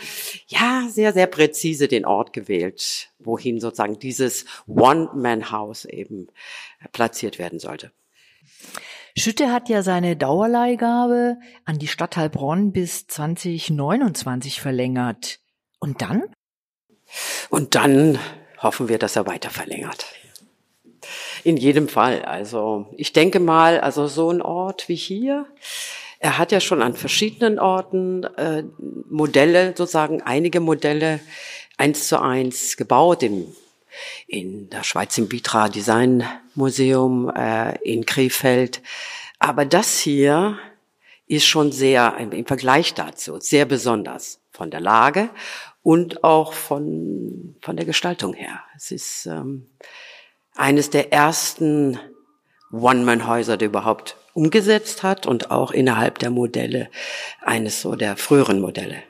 ja, 0.46 0.87
sehr, 0.88 1.12
sehr 1.12 1.26
präzise 1.26 1.88
den 1.88 2.05
Ort 2.05 2.33
gewählt, 2.33 3.11
wohin 3.18 3.61
sozusagen 3.61 3.98
dieses 3.98 4.44
One-Man-House 4.66 5.87
eben 5.87 6.28
platziert 6.92 7.38
werden 7.38 7.59
sollte. 7.59 7.92
Schütte 9.16 9.52
hat 9.52 9.68
ja 9.68 9.83
seine 9.83 10.16
Dauerleihgabe 10.16 11.37
an 11.64 11.78
die 11.78 11.88
Stadt 11.88 12.16
Heilbronn 12.16 12.72
bis 12.72 13.07
2029 13.07 14.61
verlängert. 14.61 15.40
Und 15.78 16.00
dann? 16.00 16.24
Und 17.50 17.74
dann 17.74 18.18
hoffen 18.59 18.88
wir, 18.88 18.98
dass 18.98 19.16
er 19.16 19.26
weiter 19.26 19.50
verlängert. 19.50 20.07
In 21.44 21.57
jedem 21.57 21.88
Fall. 21.88 22.22
Also 22.22 22.87
ich 22.96 23.12
denke 23.12 23.40
mal, 23.40 23.81
also 23.81 24.07
so 24.07 24.31
ein 24.31 24.40
Ort 24.40 24.88
wie 24.88 24.94
hier, 24.94 25.46
er 26.22 26.38
hat 26.38 26.52
ja 26.52 26.61
schon 26.61 26.82
an 26.82 26.94
verschiedenen 26.94 27.58
Orten 27.58 28.22
äh, 28.22 28.62
Modelle, 29.11 29.74
sozusagen 29.76 30.22
einige 30.22 30.61
Modelle 30.61 31.18
eins 31.78 32.06
zu 32.06 32.22
eins 32.22 32.76
gebaut, 32.76 33.24
im, 33.24 33.48
in 34.28 34.70
der 34.70 34.85
Schweiz 34.85 35.18
im 35.18 35.32
Vitra 35.32 35.68
Design 35.68 36.24
Museum, 36.54 37.28
äh, 37.28 37.76
in 37.82 38.06
Krefeld. 38.06 38.82
Aber 39.40 39.64
das 39.64 39.98
hier 39.98 40.58
ist 41.26 41.44
schon 41.44 41.72
sehr, 41.72 42.16
im 42.18 42.46
Vergleich 42.46 42.94
dazu, 42.94 43.40
sehr 43.40 43.64
besonders 43.64 44.40
von 44.52 44.70
der 44.70 44.80
Lage 44.80 45.28
und 45.82 46.22
auch 46.22 46.52
von, 46.52 47.56
von 47.61 47.76
der 47.76 47.85
Gestaltung 47.85 48.32
her. 48.35 48.61
Es 48.76 48.92
ist 48.92 49.26
ähm, 49.26 49.66
eines 50.54 50.88
der 50.88 51.12
ersten 51.12 51.98
One-Man-Häuser, 52.70 53.56
die 53.56 53.64
überhaupt 53.64 54.16
umgesetzt 54.32 55.02
hat 55.02 55.26
und 55.26 55.50
auch 55.50 55.70
innerhalb 55.70 56.18
der 56.18 56.30
Modelle 56.30 56.88
eines 57.40 57.82
so 57.82 57.96
der 57.96 58.16
früheren 58.16 58.60
Modelle. 58.60 59.02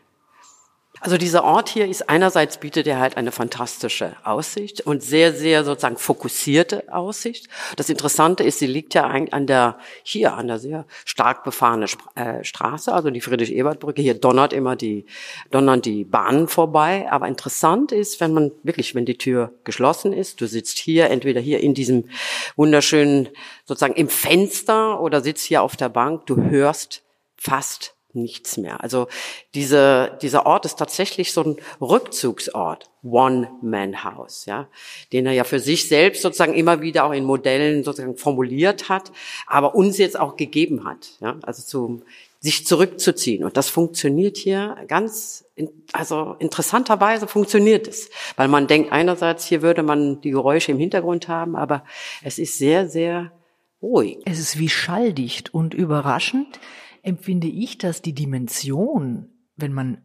Also 1.04 1.18
dieser 1.18 1.42
Ort 1.42 1.68
hier 1.68 1.88
ist 1.88 2.08
einerseits 2.08 2.58
bietet 2.58 2.86
er 2.86 3.00
halt 3.00 3.16
eine 3.16 3.32
fantastische 3.32 4.14
Aussicht 4.22 4.82
und 4.82 5.02
sehr, 5.02 5.32
sehr 5.32 5.64
sozusagen 5.64 5.96
fokussierte 5.96 6.84
Aussicht. 6.92 7.48
Das 7.74 7.88
Interessante 7.88 8.44
ist, 8.44 8.60
sie 8.60 8.68
liegt 8.68 8.94
ja 8.94 9.02
an 9.08 9.48
der, 9.48 9.78
hier 10.04 10.34
an 10.34 10.46
der 10.46 10.60
sehr 10.60 10.86
stark 11.04 11.42
befahrene 11.42 11.86
äh, 12.14 12.44
Straße, 12.44 12.92
also 12.92 13.10
die 13.10 13.20
Friedrich-Ebert-Brücke. 13.20 14.00
Hier 14.00 14.14
donnert 14.14 14.52
immer 14.52 14.76
die, 14.76 15.06
donnern 15.50 15.82
die 15.82 16.04
Bahnen 16.04 16.46
vorbei. 16.46 17.08
Aber 17.10 17.26
interessant 17.26 17.90
ist, 17.90 18.20
wenn 18.20 18.32
man 18.32 18.52
wirklich, 18.62 18.94
wenn 18.94 19.04
die 19.04 19.18
Tür 19.18 19.52
geschlossen 19.64 20.12
ist, 20.12 20.40
du 20.40 20.46
sitzt 20.46 20.78
hier, 20.78 21.10
entweder 21.10 21.40
hier 21.40 21.58
in 21.58 21.74
diesem 21.74 22.10
wunderschönen, 22.54 23.28
sozusagen 23.64 23.94
im 23.94 24.08
Fenster 24.08 25.00
oder 25.00 25.20
sitzt 25.20 25.46
hier 25.46 25.62
auf 25.64 25.74
der 25.74 25.88
Bank, 25.88 26.26
du 26.26 26.44
hörst 26.44 27.02
fast 27.36 27.96
nichts 28.14 28.56
mehr. 28.56 28.82
Also 28.82 29.08
diese, 29.54 30.18
dieser 30.22 30.46
Ort 30.46 30.64
ist 30.64 30.78
tatsächlich 30.78 31.32
so 31.32 31.42
ein 31.42 31.56
Rückzugsort, 31.80 32.90
One-Man-House, 33.04 34.46
ja, 34.46 34.68
den 35.12 35.26
er 35.26 35.32
ja 35.32 35.44
für 35.44 35.58
sich 35.58 35.88
selbst 35.88 36.22
sozusagen 36.22 36.54
immer 36.54 36.80
wieder 36.80 37.04
auch 37.04 37.12
in 37.12 37.24
Modellen 37.24 37.82
sozusagen 37.84 38.16
formuliert 38.16 38.88
hat, 38.88 39.12
aber 39.46 39.74
uns 39.74 39.98
jetzt 39.98 40.18
auch 40.18 40.36
gegeben 40.36 40.84
hat, 40.84 41.10
ja, 41.20 41.36
also 41.42 41.62
zu, 41.62 42.02
sich 42.42 42.66
zurückzuziehen. 42.66 43.44
Und 43.44 43.56
das 43.56 43.68
funktioniert 43.68 44.36
hier 44.36 44.76
ganz, 44.88 45.44
also 45.92 46.36
interessanterweise 46.38 47.26
funktioniert 47.26 47.86
es, 47.86 48.10
weil 48.36 48.48
man 48.48 48.66
denkt 48.66 48.92
einerseits, 48.92 49.46
hier 49.46 49.62
würde 49.62 49.82
man 49.82 50.20
die 50.20 50.30
Geräusche 50.30 50.72
im 50.72 50.78
Hintergrund 50.78 51.28
haben, 51.28 51.56
aber 51.56 51.84
es 52.22 52.38
ist 52.38 52.58
sehr, 52.58 52.88
sehr 52.88 53.32
ruhig. 53.80 54.18
Es 54.24 54.38
ist 54.38 54.58
wie 54.58 54.68
schalldicht 54.68 55.54
und 55.54 55.74
überraschend 55.74 56.60
empfinde 57.02 57.48
ich, 57.48 57.78
dass 57.78 58.02
die 58.02 58.14
Dimension, 58.14 59.28
wenn 59.56 59.72
man 59.72 60.02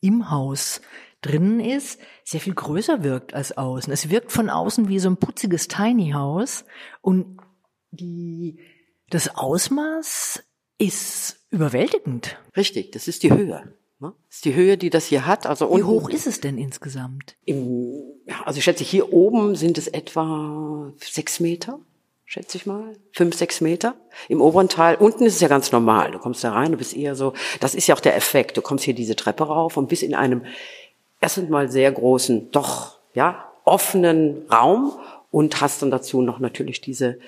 im 0.00 0.30
Haus 0.30 0.80
drinnen 1.20 1.60
ist, 1.60 2.00
sehr 2.24 2.40
viel 2.40 2.54
größer 2.54 3.04
wirkt 3.04 3.34
als 3.34 3.56
außen. 3.56 3.92
Es 3.92 4.08
wirkt 4.08 4.32
von 4.32 4.48
außen 4.48 4.88
wie 4.88 4.98
so 4.98 5.10
ein 5.10 5.18
putziges 5.18 5.68
Tiny 5.68 6.12
House 6.12 6.64
und 7.02 7.38
die, 7.90 8.58
das 9.10 9.36
Ausmaß 9.36 10.42
ist 10.78 11.46
überwältigend. 11.50 12.38
Richtig, 12.56 12.92
das 12.92 13.06
ist 13.06 13.22
die 13.22 13.30
Höhe. 13.30 13.74
Ne? 13.98 14.14
Das 14.28 14.36
ist 14.36 14.44
die 14.46 14.54
Höhe, 14.54 14.78
die 14.78 14.88
das 14.88 15.06
hier 15.06 15.26
hat. 15.26 15.46
Also 15.46 15.76
Wie 15.76 15.82
hoch 15.82 16.08
ist 16.08 16.26
es 16.26 16.40
denn 16.40 16.56
insgesamt? 16.56 17.36
Im, 17.44 18.02
also 18.44 18.58
ich 18.58 18.64
schätze, 18.64 18.84
hier 18.84 19.12
oben 19.12 19.56
sind 19.56 19.76
es 19.76 19.88
etwa 19.88 20.92
sechs 20.96 21.38
Meter 21.40 21.80
schätze 22.30 22.58
ich 22.58 22.64
mal, 22.64 22.92
fünf, 23.10 23.34
sechs 23.34 23.60
Meter 23.60 23.96
im 24.28 24.40
oberen 24.40 24.68
Teil. 24.68 24.94
Unten 24.94 25.26
ist 25.26 25.34
es 25.34 25.40
ja 25.40 25.48
ganz 25.48 25.72
normal. 25.72 26.12
Du 26.12 26.20
kommst 26.20 26.44
da 26.44 26.52
rein, 26.52 26.70
du 26.70 26.78
bist 26.78 26.96
eher 26.96 27.16
so, 27.16 27.34
das 27.58 27.74
ist 27.74 27.88
ja 27.88 27.96
auch 27.96 28.00
der 28.00 28.14
Effekt. 28.16 28.56
Du 28.56 28.62
kommst 28.62 28.84
hier 28.84 28.94
diese 28.94 29.16
Treppe 29.16 29.48
rauf 29.48 29.76
und 29.76 29.88
bist 29.88 30.04
in 30.04 30.14
einem 30.14 30.46
erstens 31.20 31.50
mal 31.50 31.68
sehr 31.68 31.90
großen, 31.90 32.52
doch, 32.52 32.98
ja, 33.14 33.50
offenen 33.64 34.46
Raum 34.48 34.92
und 35.32 35.60
hast 35.60 35.82
dann 35.82 35.90
dazu 35.90 36.22
noch 36.22 36.38
natürlich 36.38 36.80
diese 36.80 37.18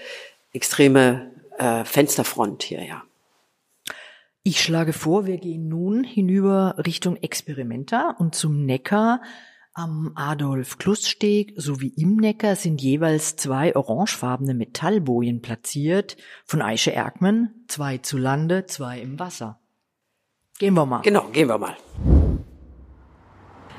extreme 0.52 1.32
äh, 1.58 1.84
Fensterfront 1.84 2.62
hier, 2.62 2.84
ja. 2.84 3.02
Ich 4.44 4.62
schlage 4.62 4.92
vor, 4.92 5.26
wir 5.26 5.38
gehen 5.38 5.68
nun 5.68 6.04
hinüber 6.04 6.76
Richtung 6.86 7.16
Experimenta 7.16 8.14
und 8.20 8.36
zum 8.36 8.66
Neckar 8.66 9.20
Am 9.74 10.12
Adolf-Kluss-Steg 10.16 11.54
sowie 11.56 11.94
im 11.96 12.16
Neckar 12.16 12.56
sind 12.56 12.82
jeweils 12.82 13.37
zwei 13.37 13.74
orangefarbene 13.74 14.52
Metallbojen 14.52 15.40
platziert, 15.40 16.18
von 16.44 16.61
Eiche 16.61 16.92
Erkmann, 16.92 17.54
zwei 17.68 17.96
zu 17.96 18.18
Lande, 18.18 18.66
zwei 18.66 19.00
im 19.00 19.18
Wasser. 19.18 19.61
Gehen 20.58 20.74
wir 20.74 20.85
mal. 20.85 21.00
Genau, 21.00 21.26
gehen 21.28 21.48
wir 21.48 21.56
mal. 21.56 21.74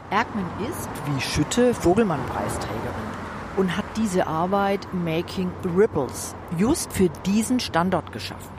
Erkmann 0.09 0.49
ist, 0.67 0.89
wie 1.05 1.21
Schütte, 1.21 1.75
Vogelmann-Preisträgerin 1.75 3.13
und 3.55 3.77
hat 3.77 3.85
diese 3.95 4.25
Arbeit 4.25 4.91
Making 4.95 5.51
Ripples 5.77 6.33
just 6.57 6.91
für 6.91 7.09
diesen 7.23 7.59
Standort 7.59 8.11
geschaffen. 8.11 8.51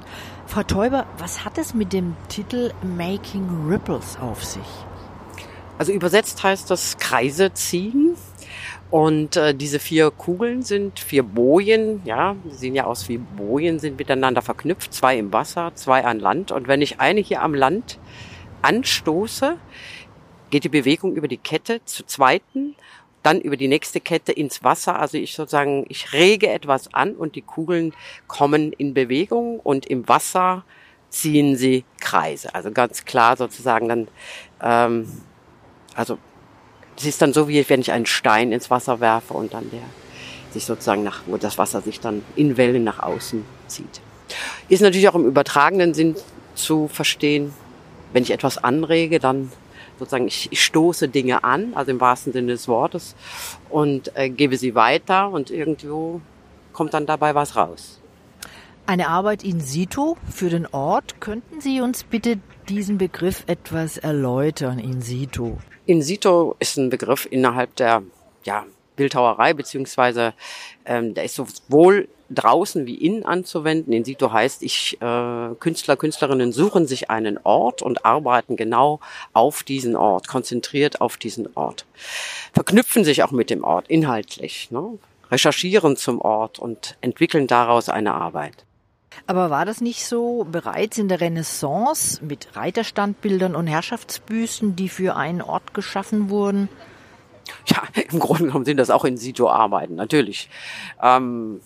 Frau 0.47 0.63
Teuber, 0.63 1.07
was 1.19 1.45
hat 1.45 1.59
es 1.59 1.75
mit 1.75 1.93
dem 1.93 2.15
Titel 2.29 2.73
Making 2.97 3.67
Ripples 3.69 4.19
auf 4.21 4.45
sich? 4.45 4.87
Also 5.79 5.93
übersetzt 5.93 6.43
heißt 6.43 6.71
das 6.71 6.99
Kreise 6.99 7.53
ziehen. 7.53 8.17
Und 8.91 9.37
äh, 9.37 9.55
diese 9.55 9.81
vier 9.81 10.13
Kugeln 10.13 10.63
sind 10.63 11.01
vier 11.01 11.25
Bojen, 11.25 12.03
ja, 12.05 12.37
die 12.45 12.55
sehen 12.55 12.77
ja 12.77 12.85
aus 12.85 13.09
wie 13.09 13.19
Bojen, 13.19 13.81
sind 13.81 13.99
miteinander 13.99 14.41
verknüpft, 14.41 14.95
zwei 14.95 15.19
im 15.19 15.33
Wasser, 15.33 15.73
zwei 15.75 16.05
an 16.05 16.21
Land. 16.21 16.53
Und 16.53 16.69
wenn 16.69 16.81
ich 16.81 17.01
eine 17.01 17.21
hier 17.21 17.43
am 17.43 17.55
Land 17.55 17.99
anstoße, 18.63 19.57
geht 20.51 20.63
die 20.63 20.69
Bewegung 20.69 21.17
über 21.17 21.27
die 21.27 21.39
Kette 21.39 21.81
zur 21.85 22.07
zweiten, 22.07 22.77
dann 23.25 23.41
über 23.41 23.57
die 23.57 23.67
nächste 23.67 24.01
Kette 24.01 24.31
ins 24.31 24.63
Wasser. 24.63 25.01
Also 25.01 25.19
ich 25.19 25.35
sozusagen, 25.35 25.87
ich 25.89 26.13
rege 26.13 26.49
etwas 26.51 26.93
an 26.95 27.15
und 27.15 27.35
die 27.35 27.43
Kugeln 27.43 27.95
kommen 28.29 28.73
in 28.73 28.95
Bewegung 28.95 29.59
und 29.59 29.87
im 29.87 30.09
Wasser 30.09 30.65
ziehen 31.09 31.57
sie 31.57 31.85
Kreise. 32.01 32.55
Also 32.55 32.71
ganz 32.71 33.05
klar 33.05 33.37
sozusagen 33.37 33.89
dann 33.89 34.09
ähm, 34.63 35.09
also 35.95 36.19
es 36.97 37.07
ist 37.07 37.21
dann 37.23 37.33
so, 37.33 37.49
wie 37.49 37.69
wenn 37.69 37.81
ich 37.81 37.93
einen 37.93 38.07
Stein 38.07 38.53
ins 38.53 38.71
Wasser 38.71 39.01
werfe 39.01 39.35
und 39.35 39.55
dann 39.55 39.71
der 39.71 39.83
sich 40.53 40.65
sozusagen 40.65 41.03
nach, 41.03 41.23
wo 41.27 41.37
das 41.37 41.59
Wasser 41.59 41.81
sich 41.81 42.01
dann 42.01 42.23
in 42.37 42.57
Wellen 42.57 42.85
nach 42.85 43.01
außen 43.01 43.45
zieht. 43.67 44.01
Ist 44.69 44.81
natürlich 44.81 45.09
auch 45.09 45.17
im 45.17 45.27
übertragenen 45.27 45.95
Sinn 45.95 46.17
zu 46.55 46.89
verstehen, 46.89 47.53
wenn 48.13 48.23
ich 48.23 48.31
etwas 48.31 48.59
anrege, 48.59 49.19
dann 49.19 49.51
sozusagen 49.99 50.27
ich, 50.27 50.49
ich 50.51 50.63
stoße 50.63 51.09
Dinge 51.09 51.45
an, 51.45 51.73
also 51.75 51.91
im 51.91 52.01
wahrsten 52.01 52.33
Sinne 52.33 52.53
des 52.53 52.69
Wortes, 52.69 53.15
und 53.69 54.17
äh, 54.17 54.31
gebe 54.31 54.57
sie 54.57 54.75
weiter 54.75 55.31
und 55.31 55.51
irgendwo 55.51 56.21
kommt 56.73 56.95
dann 56.95 57.07
dabei 57.07 57.35
was 57.35 57.57
raus. 57.57 58.01
Eine 58.87 59.09
Arbeit 59.09 59.45
in 59.45 59.61
situ 59.61 60.15
für 60.31 60.51
den 60.51 60.67
Ort. 60.67 61.21
Könnten 61.21 61.61
Sie 61.61 61.81
uns 61.81 62.05
bitte 62.05 62.39
diesen 62.69 62.99
Begriff 62.99 63.45
etwas 63.47 63.97
erläutern, 63.97 64.79
in 64.79 65.01
situ? 65.01 65.57
In 65.87 66.03
situ 66.03 66.55
ist 66.61 66.77
ein 66.77 66.91
Begriff 66.91 67.27
innerhalb 67.31 67.77
der 67.77 68.03
ja, 68.45 68.65
Bildhauerei, 68.97 69.53
beziehungsweise 69.53 70.35
ähm, 70.87 71.15
der 71.15 71.25
ist 71.25 71.35
sowohl 71.35 72.09
draußen 72.31 72.87
wie 72.87 72.95
innen 72.95 73.25
anzuwenden. 73.25 73.93
In 73.93 74.05
situ 74.05 74.33
heißt, 74.33 74.63
ich 74.63 74.97
äh, 75.03 75.55
Künstler, 75.61 75.97
Künstlerinnen 75.97 76.53
suchen 76.53 76.87
sich 76.87 77.11
einen 77.11 77.39
Ort 77.43 77.83
und 77.83 78.05
arbeiten 78.05 78.57
genau 78.57 79.01
auf 79.33 79.63
diesen 79.63 79.95
Ort, 79.95 80.27
konzentriert 80.29 81.01
auf 81.01 81.17
diesen 81.17 81.49
Ort. 81.55 81.85
Verknüpfen 82.53 83.05
sich 83.05 83.23
auch 83.23 83.31
mit 83.31 83.51
dem 83.51 83.63
Ort 83.63 83.89
inhaltlich, 83.89 84.71
ne? 84.71 84.99
recherchieren 85.31 85.97
zum 85.97 86.21
Ort 86.21 86.59
und 86.59 86.97
entwickeln 87.01 87.47
daraus 87.47 87.89
eine 87.89 88.15
Arbeit. 88.15 88.65
Aber 89.27 89.51
war 89.51 89.65
das 89.65 89.81
nicht 89.81 90.07
so 90.07 90.47
bereits 90.51 90.99
in 90.99 91.09
der 91.09 91.21
Renaissance 91.21 92.25
mit 92.25 92.57
Reiterstandbildern 92.57 93.55
und 93.55 93.67
Herrschaftsbüsten, 93.67 94.77
die 94.77 94.89
für 94.89 95.17
einen 95.17 95.43
Ort 95.43 95.75
geschaffen 95.75 96.31
wurden? 96.31 96.69
Ja, 97.67 97.83
im 98.11 98.19
Grunde 98.19 98.45
genommen 98.45 98.65
sind 98.65 98.79
das 98.79 98.91
auch 98.91 99.05
in 99.05 99.17
Situ-Arbeiten, 99.17 99.95
natürlich. 99.95 100.49
Ähm, 101.03 101.61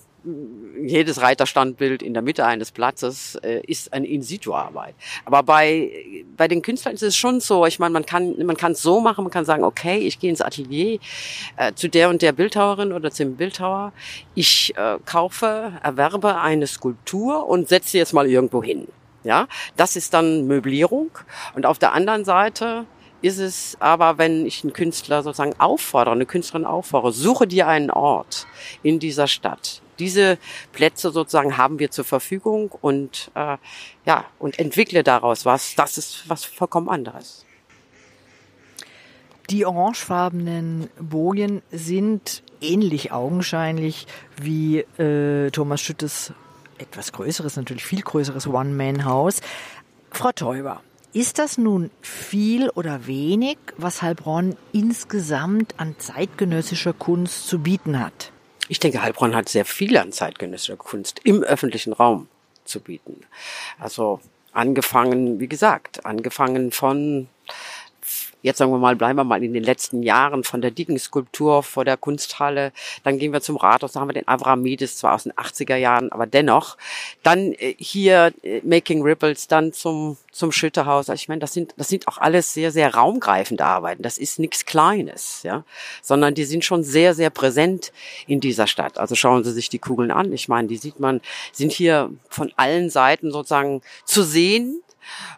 jedes 0.80 1.20
Reiterstandbild 1.20 2.02
in 2.02 2.14
der 2.14 2.22
Mitte 2.22 2.44
eines 2.44 2.72
Platzes 2.72 3.36
äh, 3.36 3.60
ist 3.66 3.92
eine 3.92 4.06
In-situ-Arbeit. 4.06 4.94
Aber 5.24 5.42
bei, 5.42 6.24
bei 6.36 6.48
den 6.48 6.62
Künstlern 6.62 6.94
ist 6.94 7.02
es 7.02 7.16
schon 7.16 7.40
so, 7.40 7.66
ich 7.66 7.78
meine, 7.78 7.92
man 7.92 8.06
kann 8.06 8.36
man 8.44 8.56
kann 8.56 8.72
es 8.72 8.82
so 8.82 9.00
machen, 9.00 9.24
man 9.24 9.32
kann 9.32 9.44
sagen, 9.44 9.64
okay, 9.64 9.98
ich 9.98 10.18
gehe 10.18 10.30
ins 10.30 10.40
Atelier 10.40 10.98
äh, 11.56 11.72
zu 11.74 11.88
der 11.88 12.10
und 12.10 12.22
der 12.22 12.32
Bildhauerin 12.32 12.92
oder 12.92 13.10
zum 13.10 13.36
Bildhauer, 13.36 13.92
ich 14.34 14.74
äh, 14.76 14.98
kaufe, 15.04 15.72
erwerbe 15.82 16.38
eine 16.38 16.66
Skulptur 16.66 17.46
und 17.46 17.68
setze 17.68 17.90
sie 17.90 17.98
jetzt 17.98 18.12
mal 18.12 18.26
irgendwo 18.26 18.62
hin. 18.62 18.88
Ja, 19.24 19.48
das 19.76 19.96
ist 19.96 20.14
dann 20.14 20.46
Möblierung. 20.46 21.10
Und 21.54 21.66
auf 21.66 21.78
der 21.78 21.92
anderen 21.92 22.24
Seite 22.24 22.86
ist 23.20 23.38
es 23.38 23.76
aber, 23.80 24.18
wenn 24.18 24.46
ich 24.46 24.62
einen 24.62 24.72
Künstler 24.72 25.22
sozusagen 25.22 25.58
auffordere, 25.58 26.14
eine 26.14 26.26
Künstlerin 26.26 26.64
auffordere, 26.64 27.12
suche 27.12 27.46
dir 27.46 27.66
einen 27.66 27.90
Ort 27.90 28.46
in 28.82 28.98
dieser 28.98 29.26
Stadt, 29.26 29.82
diese 29.98 30.38
Plätze 30.72 31.10
sozusagen 31.10 31.56
haben 31.56 31.78
wir 31.78 31.90
zur 31.90 32.04
Verfügung 32.04 32.70
und 32.80 33.30
äh, 33.34 33.56
ja 34.06 34.24
und 34.38 34.58
entwickle 34.58 35.02
daraus 35.02 35.44
was. 35.44 35.74
Das 35.74 35.98
ist 35.98 36.28
was 36.28 36.44
vollkommen 36.44 36.88
anderes. 36.88 37.44
Die 39.50 39.64
orangefarbenen 39.64 40.90
Bojen 41.00 41.62
sind 41.70 42.42
ähnlich 42.60 43.12
augenscheinlich 43.12 44.06
wie 44.36 44.80
äh, 44.98 45.50
Thomas 45.50 45.80
Schüttes 45.80 46.32
etwas 46.76 47.12
größeres, 47.12 47.56
natürlich 47.56 47.84
viel 47.84 48.02
größeres 48.02 48.46
One-Man-Haus. 48.46 49.40
Frau 50.10 50.32
Teuber, 50.32 50.82
ist 51.14 51.38
das 51.38 51.56
nun 51.56 51.90
viel 52.02 52.68
oder 52.70 53.06
wenig, 53.06 53.56
was 53.76 54.02
Heilbronn 54.02 54.56
insgesamt 54.72 55.74
an 55.78 55.96
zeitgenössischer 55.98 56.92
Kunst 56.92 57.46
zu 57.48 57.60
bieten 57.60 57.98
hat? 57.98 58.32
Ich 58.68 58.80
denke, 58.80 59.02
Heilbronn 59.02 59.34
hat 59.34 59.48
sehr 59.48 59.64
viel 59.64 59.96
an 59.96 60.12
zeitgenössischer 60.12 60.76
Kunst 60.76 61.20
im 61.24 61.42
öffentlichen 61.42 61.92
Raum 61.92 62.28
zu 62.64 62.80
bieten. 62.80 63.22
Also 63.78 64.20
angefangen, 64.52 65.40
wie 65.40 65.48
gesagt, 65.48 66.04
angefangen 66.04 66.70
von 66.72 67.28
jetzt 68.42 68.58
sagen 68.58 68.70
wir 68.70 68.78
mal, 68.78 68.96
bleiben 68.96 69.18
wir 69.18 69.24
mal 69.24 69.42
in 69.42 69.52
den 69.52 69.64
letzten 69.64 70.02
Jahren 70.02 70.44
von 70.44 70.60
der 70.60 70.70
dicken 70.70 70.98
Skulptur 70.98 71.62
vor 71.62 71.84
der 71.84 71.96
Kunsthalle, 71.96 72.72
dann 73.04 73.18
gehen 73.18 73.32
wir 73.32 73.40
zum 73.40 73.56
Rathaus, 73.56 73.92
da 73.92 74.00
haben 74.00 74.08
wir 74.08 74.14
den 74.14 74.28
Avramidis, 74.28 74.96
zwar 74.96 75.14
aus 75.14 75.24
den 75.24 75.32
80er 75.32 75.76
Jahren, 75.76 76.12
aber 76.12 76.26
dennoch. 76.26 76.76
Dann 77.22 77.52
äh, 77.52 77.74
hier 77.78 78.32
äh, 78.42 78.60
Making 78.64 79.02
Ripples, 79.02 79.48
dann 79.48 79.72
zum, 79.72 80.16
zum 80.32 80.52
Schütterhaus. 80.52 81.10
Also 81.10 81.20
ich 81.20 81.28
meine, 81.28 81.40
das 81.40 81.52
sind, 81.52 81.74
das 81.76 81.88
sind 81.88 82.08
auch 82.08 82.18
alles 82.18 82.54
sehr, 82.54 82.70
sehr 82.70 82.94
raumgreifende 82.94 83.64
Arbeiten. 83.64 84.02
Das 84.02 84.18
ist 84.18 84.38
nichts 84.38 84.64
Kleines, 84.64 85.42
ja, 85.42 85.64
sondern 86.02 86.34
die 86.34 86.44
sind 86.44 86.64
schon 86.64 86.84
sehr, 86.84 87.14
sehr 87.14 87.30
präsent 87.30 87.92
in 88.26 88.40
dieser 88.40 88.66
Stadt. 88.66 88.98
Also 88.98 89.14
schauen 89.14 89.44
Sie 89.44 89.52
sich 89.52 89.68
die 89.68 89.78
Kugeln 89.78 90.10
an. 90.10 90.32
Ich 90.32 90.48
meine, 90.48 90.68
die 90.68 90.76
sieht 90.76 91.00
man, 91.00 91.20
sind 91.52 91.72
hier 91.72 92.10
von 92.28 92.52
allen 92.56 92.90
Seiten 92.90 93.30
sozusagen 93.30 93.82
zu 94.04 94.22
sehen 94.22 94.82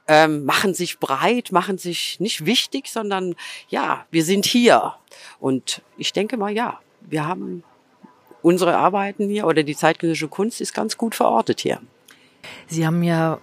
ähm, 0.09 0.45
machen 0.45 0.75
sich 0.75 0.99
breit, 0.99 1.53
machen 1.53 1.79
sich 1.79 2.21
nicht 2.21 2.47
wichtig, 2.47 2.89
sondern 2.89 3.35
ja, 3.69 4.07
wir 4.11 4.25
sind 4.25 4.47
hier. 4.47 4.95
Und 5.39 5.83
ich 5.97 6.13
denke 6.13 6.37
mal, 6.37 6.51
ja, 6.51 6.81
wir 7.01 7.27
haben 7.27 7.65
unsere 8.43 8.77
Arbeiten 8.77 9.29
hier 9.29 9.47
oder 9.47 9.63
die 9.63 9.77
zeitgenössische 9.77 10.29
Kunst 10.29 10.61
ist 10.61 10.75
ganz 10.75 10.97
gut 10.97 11.15
verortet 11.15 11.61
hier. 11.61 11.81
Sie 12.67 12.87
haben 12.87 13.03
ja 13.03 13.39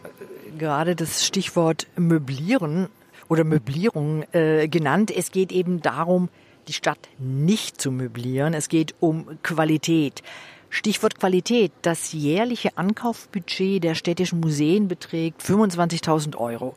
gerade 0.57 0.95
das 0.95 1.25
Stichwort 1.25 1.87
Möblieren 1.95 2.89
oder 3.27 3.43
Möblierung 3.43 4.23
äh, 4.33 4.67
genannt. 4.67 5.11
Es 5.15 5.31
geht 5.31 5.51
eben 5.51 5.81
darum, 5.81 6.29
die 6.67 6.73
Stadt 6.73 6.99
nicht 7.17 7.79
zu 7.79 7.91
möblieren. 7.91 8.53
Es 8.53 8.69
geht 8.69 8.95
um 8.99 9.41
Qualität. 9.43 10.23
Stichwort 10.69 11.19
Qualität. 11.19 11.71
Das 11.81 12.13
jährliche 12.13 12.77
Ankaufbudget 12.77 13.83
der 13.83 13.95
städtischen 13.95 14.39
Museen 14.39 14.87
beträgt 14.87 15.41
25.000 15.41 16.35
Euro. 16.35 16.75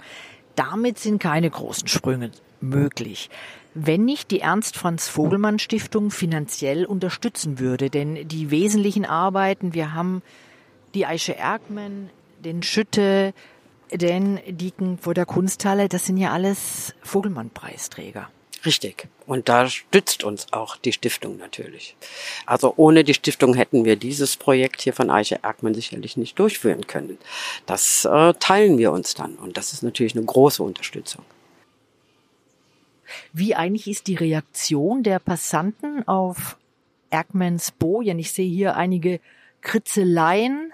Damit 0.56 0.98
sind 0.98 1.20
keine 1.20 1.50
großen 1.50 1.88
Sprünge 1.88 2.30
möglich. 2.60 3.30
Wenn 3.74 4.04
nicht 4.04 4.30
die 4.30 4.40
Ernst 4.40 4.76
Franz 4.76 5.08
Vogelmann 5.08 5.58
Stiftung 5.58 6.10
finanziell 6.10 6.84
unterstützen 6.84 7.58
würde, 7.58 7.88
denn 7.88 8.26
die 8.26 8.50
wesentlichen 8.50 9.04
Arbeiten, 9.04 9.74
wir 9.74 9.94
haben 9.94 10.22
die 10.94 11.06
Eiche 11.06 11.36
Erkmann, 11.36 12.10
den 12.44 12.62
Schütte, 12.62 13.32
den 13.92 14.40
Dieken 14.48 14.98
vor 14.98 15.14
der 15.14 15.26
Kunsthalle, 15.26 15.88
das 15.88 16.06
sind 16.06 16.16
ja 16.16 16.32
alles 16.32 16.94
Vogelmann 17.02 17.50
Preisträger. 17.50 18.28
Richtig. 18.64 19.08
Und 19.26 19.48
da 19.48 19.68
stützt 19.68 20.22
uns 20.22 20.52
auch 20.52 20.76
die 20.76 20.92
Stiftung 20.92 21.38
natürlich. 21.38 21.96
Also 22.44 22.74
ohne 22.76 23.04
die 23.04 23.14
Stiftung 23.14 23.54
hätten 23.54 23.84
wir 23.84 23.96
dieses 23.96 24.36
Projekt 24.36 24.82
hier 24.82 24.92
von 24.92 25.10
Eiche 25.10 25.42
Erkmann 25.42 25.74
sicherlich 25.74 26.16
nicht 26.16 26.38
durchführen 26.38 26.86
können. 26.86 27.18
Das 27.64 28.04
äh, 28.04 28.34
teilen 28.34 28.76
wir 28.76 28.92
uns 28.92 29.14
dann. 29.14 29.36
Und 29.36 29.56
das 29.56 29.72
ist 29.72 29.82
natürlich 29.82 30.14
eine 30.14 30.26
große 30.26 30.62
Unterstützung. 30.62 31.24
Wie 33.32 33.54
eigentlich 33.54 33.88
ist 33.88 34.06
die 34.06 34.14
Reaktion 34.14 35.02
der 35.02 35.18
Passanten 35.18 36.06
auf 36.06 36.58
Erkmans 37.08 37.72
Bojen? 37.72 38.18
Ich 38.18 38.32
sehe 38.32 38.48
hier 38.48 38.76
einige 38.76 39.20
Kritzeleien. 39.62 40.72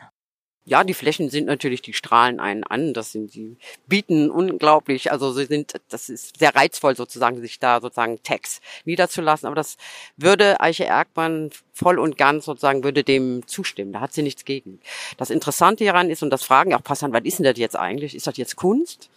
Ja, 0.67 0.83
die 0.83 0.95
Flächen 0.95 1.31
sind 1.31 1.47
natürlich, 1.47 1.81
die 1.81 1.93
strahlen 1.93 2.41
einen 2.41 2.65
an. 2.65 2.93
Das 2.93 3.13
sind, 3.13 3.35
die 3.35 3.57
bieten 3.87 4.31
unglaublich, 4.31 5.13
also 5.13 5.33
sie 5.33 5.47
sind, 5.47 5.81
das 5.89 6.09
ist 6.09 6.41
sehr 6.41 6.57
reizvoll 6.57 6.97
sozusagen, 6.97 7.41
sich 7.41 7.61
da 7.61 7.81
sozusagen 7.81 8.21
Text 8.25 8.61
niederzulassen. 8.85 9.47
Aber 9.47 9.55
das 9.55 9.77
würde 10.17 10.61
Eiche 10.61 10.85
Erkmann 10.85 11.51
voll 11.73 12.01
und 12.01 12.19
ganz 12.19 12.47
sozusagen 12.47 12.83
würde 12.83 13.05
dem 13.05 13.47
zustimmen. 13.47 13.93
Da 13.93 14.01
hat 14.01 14.13
sie 14.13 14.23
nichts 14.23 14.45
gegen. 14.45 14.81
Das 15.17 15.31
Interessante 15.31 15.85
hieran 15.85 16.11
ist, 16.11 16.25
und 16.25 16.31
das 16.31 16.43
fragen 16.43 16.75
auch 16.75 16.83
Passan, 16.83 17.13
was 17.13 17.23
ist 17.23 17.39
denn 17.39 17.45
das 17.45 17.59
jetzt 17.59 17.77
eigentlich? 17.77 18.17
Ist 18.17 18.27
das 18.27 18.37
jetzt 18.37 18.57
Kunst? 18.57 19.09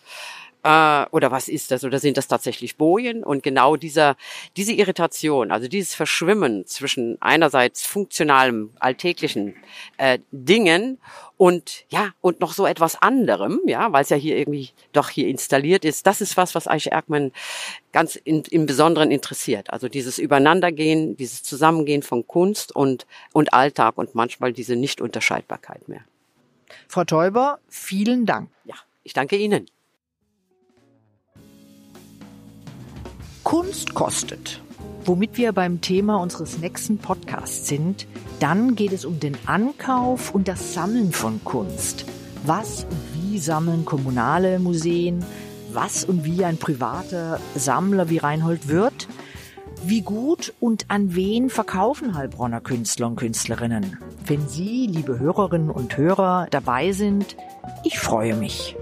Äh, 0.64 1.06
oder 1.12 1.32
was 1.32 1.48
ist 1.48 1.72
das? 1.72 1.84
Oder 1.84 2.00
sind 2.00 2.18
das 2.18 2.28
tatsächlich 2.28 2.76
Bojen? 2.76 3.24
Und 3.24 3.44
genau 3.44 3.76
dieser, 3.76 4.18
diese 4.58 4.74
Irritation, 4.74 5.52
also 5.52 5.68
dieses 5.68 5.96
Verschwimmen 5.96 6.66
zwischen 6.66 7.18
einerseits 7.22 7.86
funktionalem, 7.86 8.72
alltäglichen 8.80 9.56
äh, 9.98 10.20
Dingen 10.32 11.00
und 11.38 11.86
ja, 11.90 12.12
und 12.20 12.42
noch 12.42 12.52
so 12.52 12.66
etwas 12.66 13.02
anderem, 13.02 13.62
ja, 13.66 13.94
weil 13.94 14.02
es 14.02 14.10
ja 14.10 14.18
hier 14.18 14.36
irgendwie 14.38 14.72
doch 14.92 15.10
hier 15.10 15.30
installiert 15.30 15.86
ist, 15.86 16.06
das 16.06 16.20
ist 16.20 16.36
was, 16.36 16.56
was 16.56 16.68
Eiche 16.68 16.92
Erkmann 16.92 17.32
ganz 17.94 18.18
in, 18.18 18.44
im 18.50 18.66
Besonderen 18.66 19.12
interessiert. 19.12 19.70
Also 19.72 19.88
dieses 19.88 20.18
Übereinandergehen, 20.18 21.16
dieses 21.16 21.44
Zusammengehen 21.44 22.04
von 22.04 22.28
Kunst 22.28 22.76
und, 22.76 23.08
und 23.32 23.54
Alltag 23.54 23.98
und 23.98 24.16
manchmal 24.16 24.52
diese 24.52 24.76
Nichtunterscheidbarkeit 24.76 25.88
mehr. 25.88 26.02
Frau 26.90 27.06
Teuber, 27.06 27.60
vielen 27.70 28.26
Dank. 28.26 28.50
Ja, 28.66 28.76
ich 29.04 29.14
danke 29.14 29.38
Ihnen. 29.38 29.66
Kunst 33.50 33.96
kostet. 33.96 34.62
Womit 35.06 35.36
wir 35.36 35.54
beim 35.54 35.82
Thema 35.82 36.18
unseres 36.18 36.60
nächsten 36.60 37.00
Podcasts 37.00 37.68
sind, 37.68 38.06
dann 38.40 38.76
geht 38.76 38.92
es 38.92 39.06
um 39.06 39.20
den 39.20 39.36
Ankauf 39.48 40.36
und 40.36 40.48
das 40.48 40.76
Sammeln 40.76 41.12
von 41.12 41.44
Kunst. 41.44 42.06
Was 42.46 42.84
und 42.84 43.00
wie 43.16 43.40
sammeln 43.40 43.86
kommunale 43.86 44.60
Museen? 44.60 45.26
Was 45.74 46.06
und 46.06 46.26
wie 46.26 46.46
ein 46.46 46.58
privater 46.58 47.40
Sammler 47.56 48.12
wie 48.12 48.20
Reinhold 48.20 48.68
Wirth? 48.68 49.08
Wie 49.84 50.02
gut 50.02 50.54
und 50.60 50.86
an 50.90 51.16
wen 51.16 51.50
verkaufen 51.50 52.14
Heilbronner 52.14 52.62
Künstler 52.62 53.08
und 53.08 53.16
Künstlerinnen? 53.16 53.98
Wenn 54.28 54.48
Sie, 54.48 54.86
liebe 54.86 55.18
Hörerinnen 55.18 55.72
und 55.72 55.98
Hörer, 55.98 56.46
dabei 56.52 56.92
sind, 56.92 57.36
ich 57.84 57.98
freue 57.98 58.36
mich. 58.36 58.76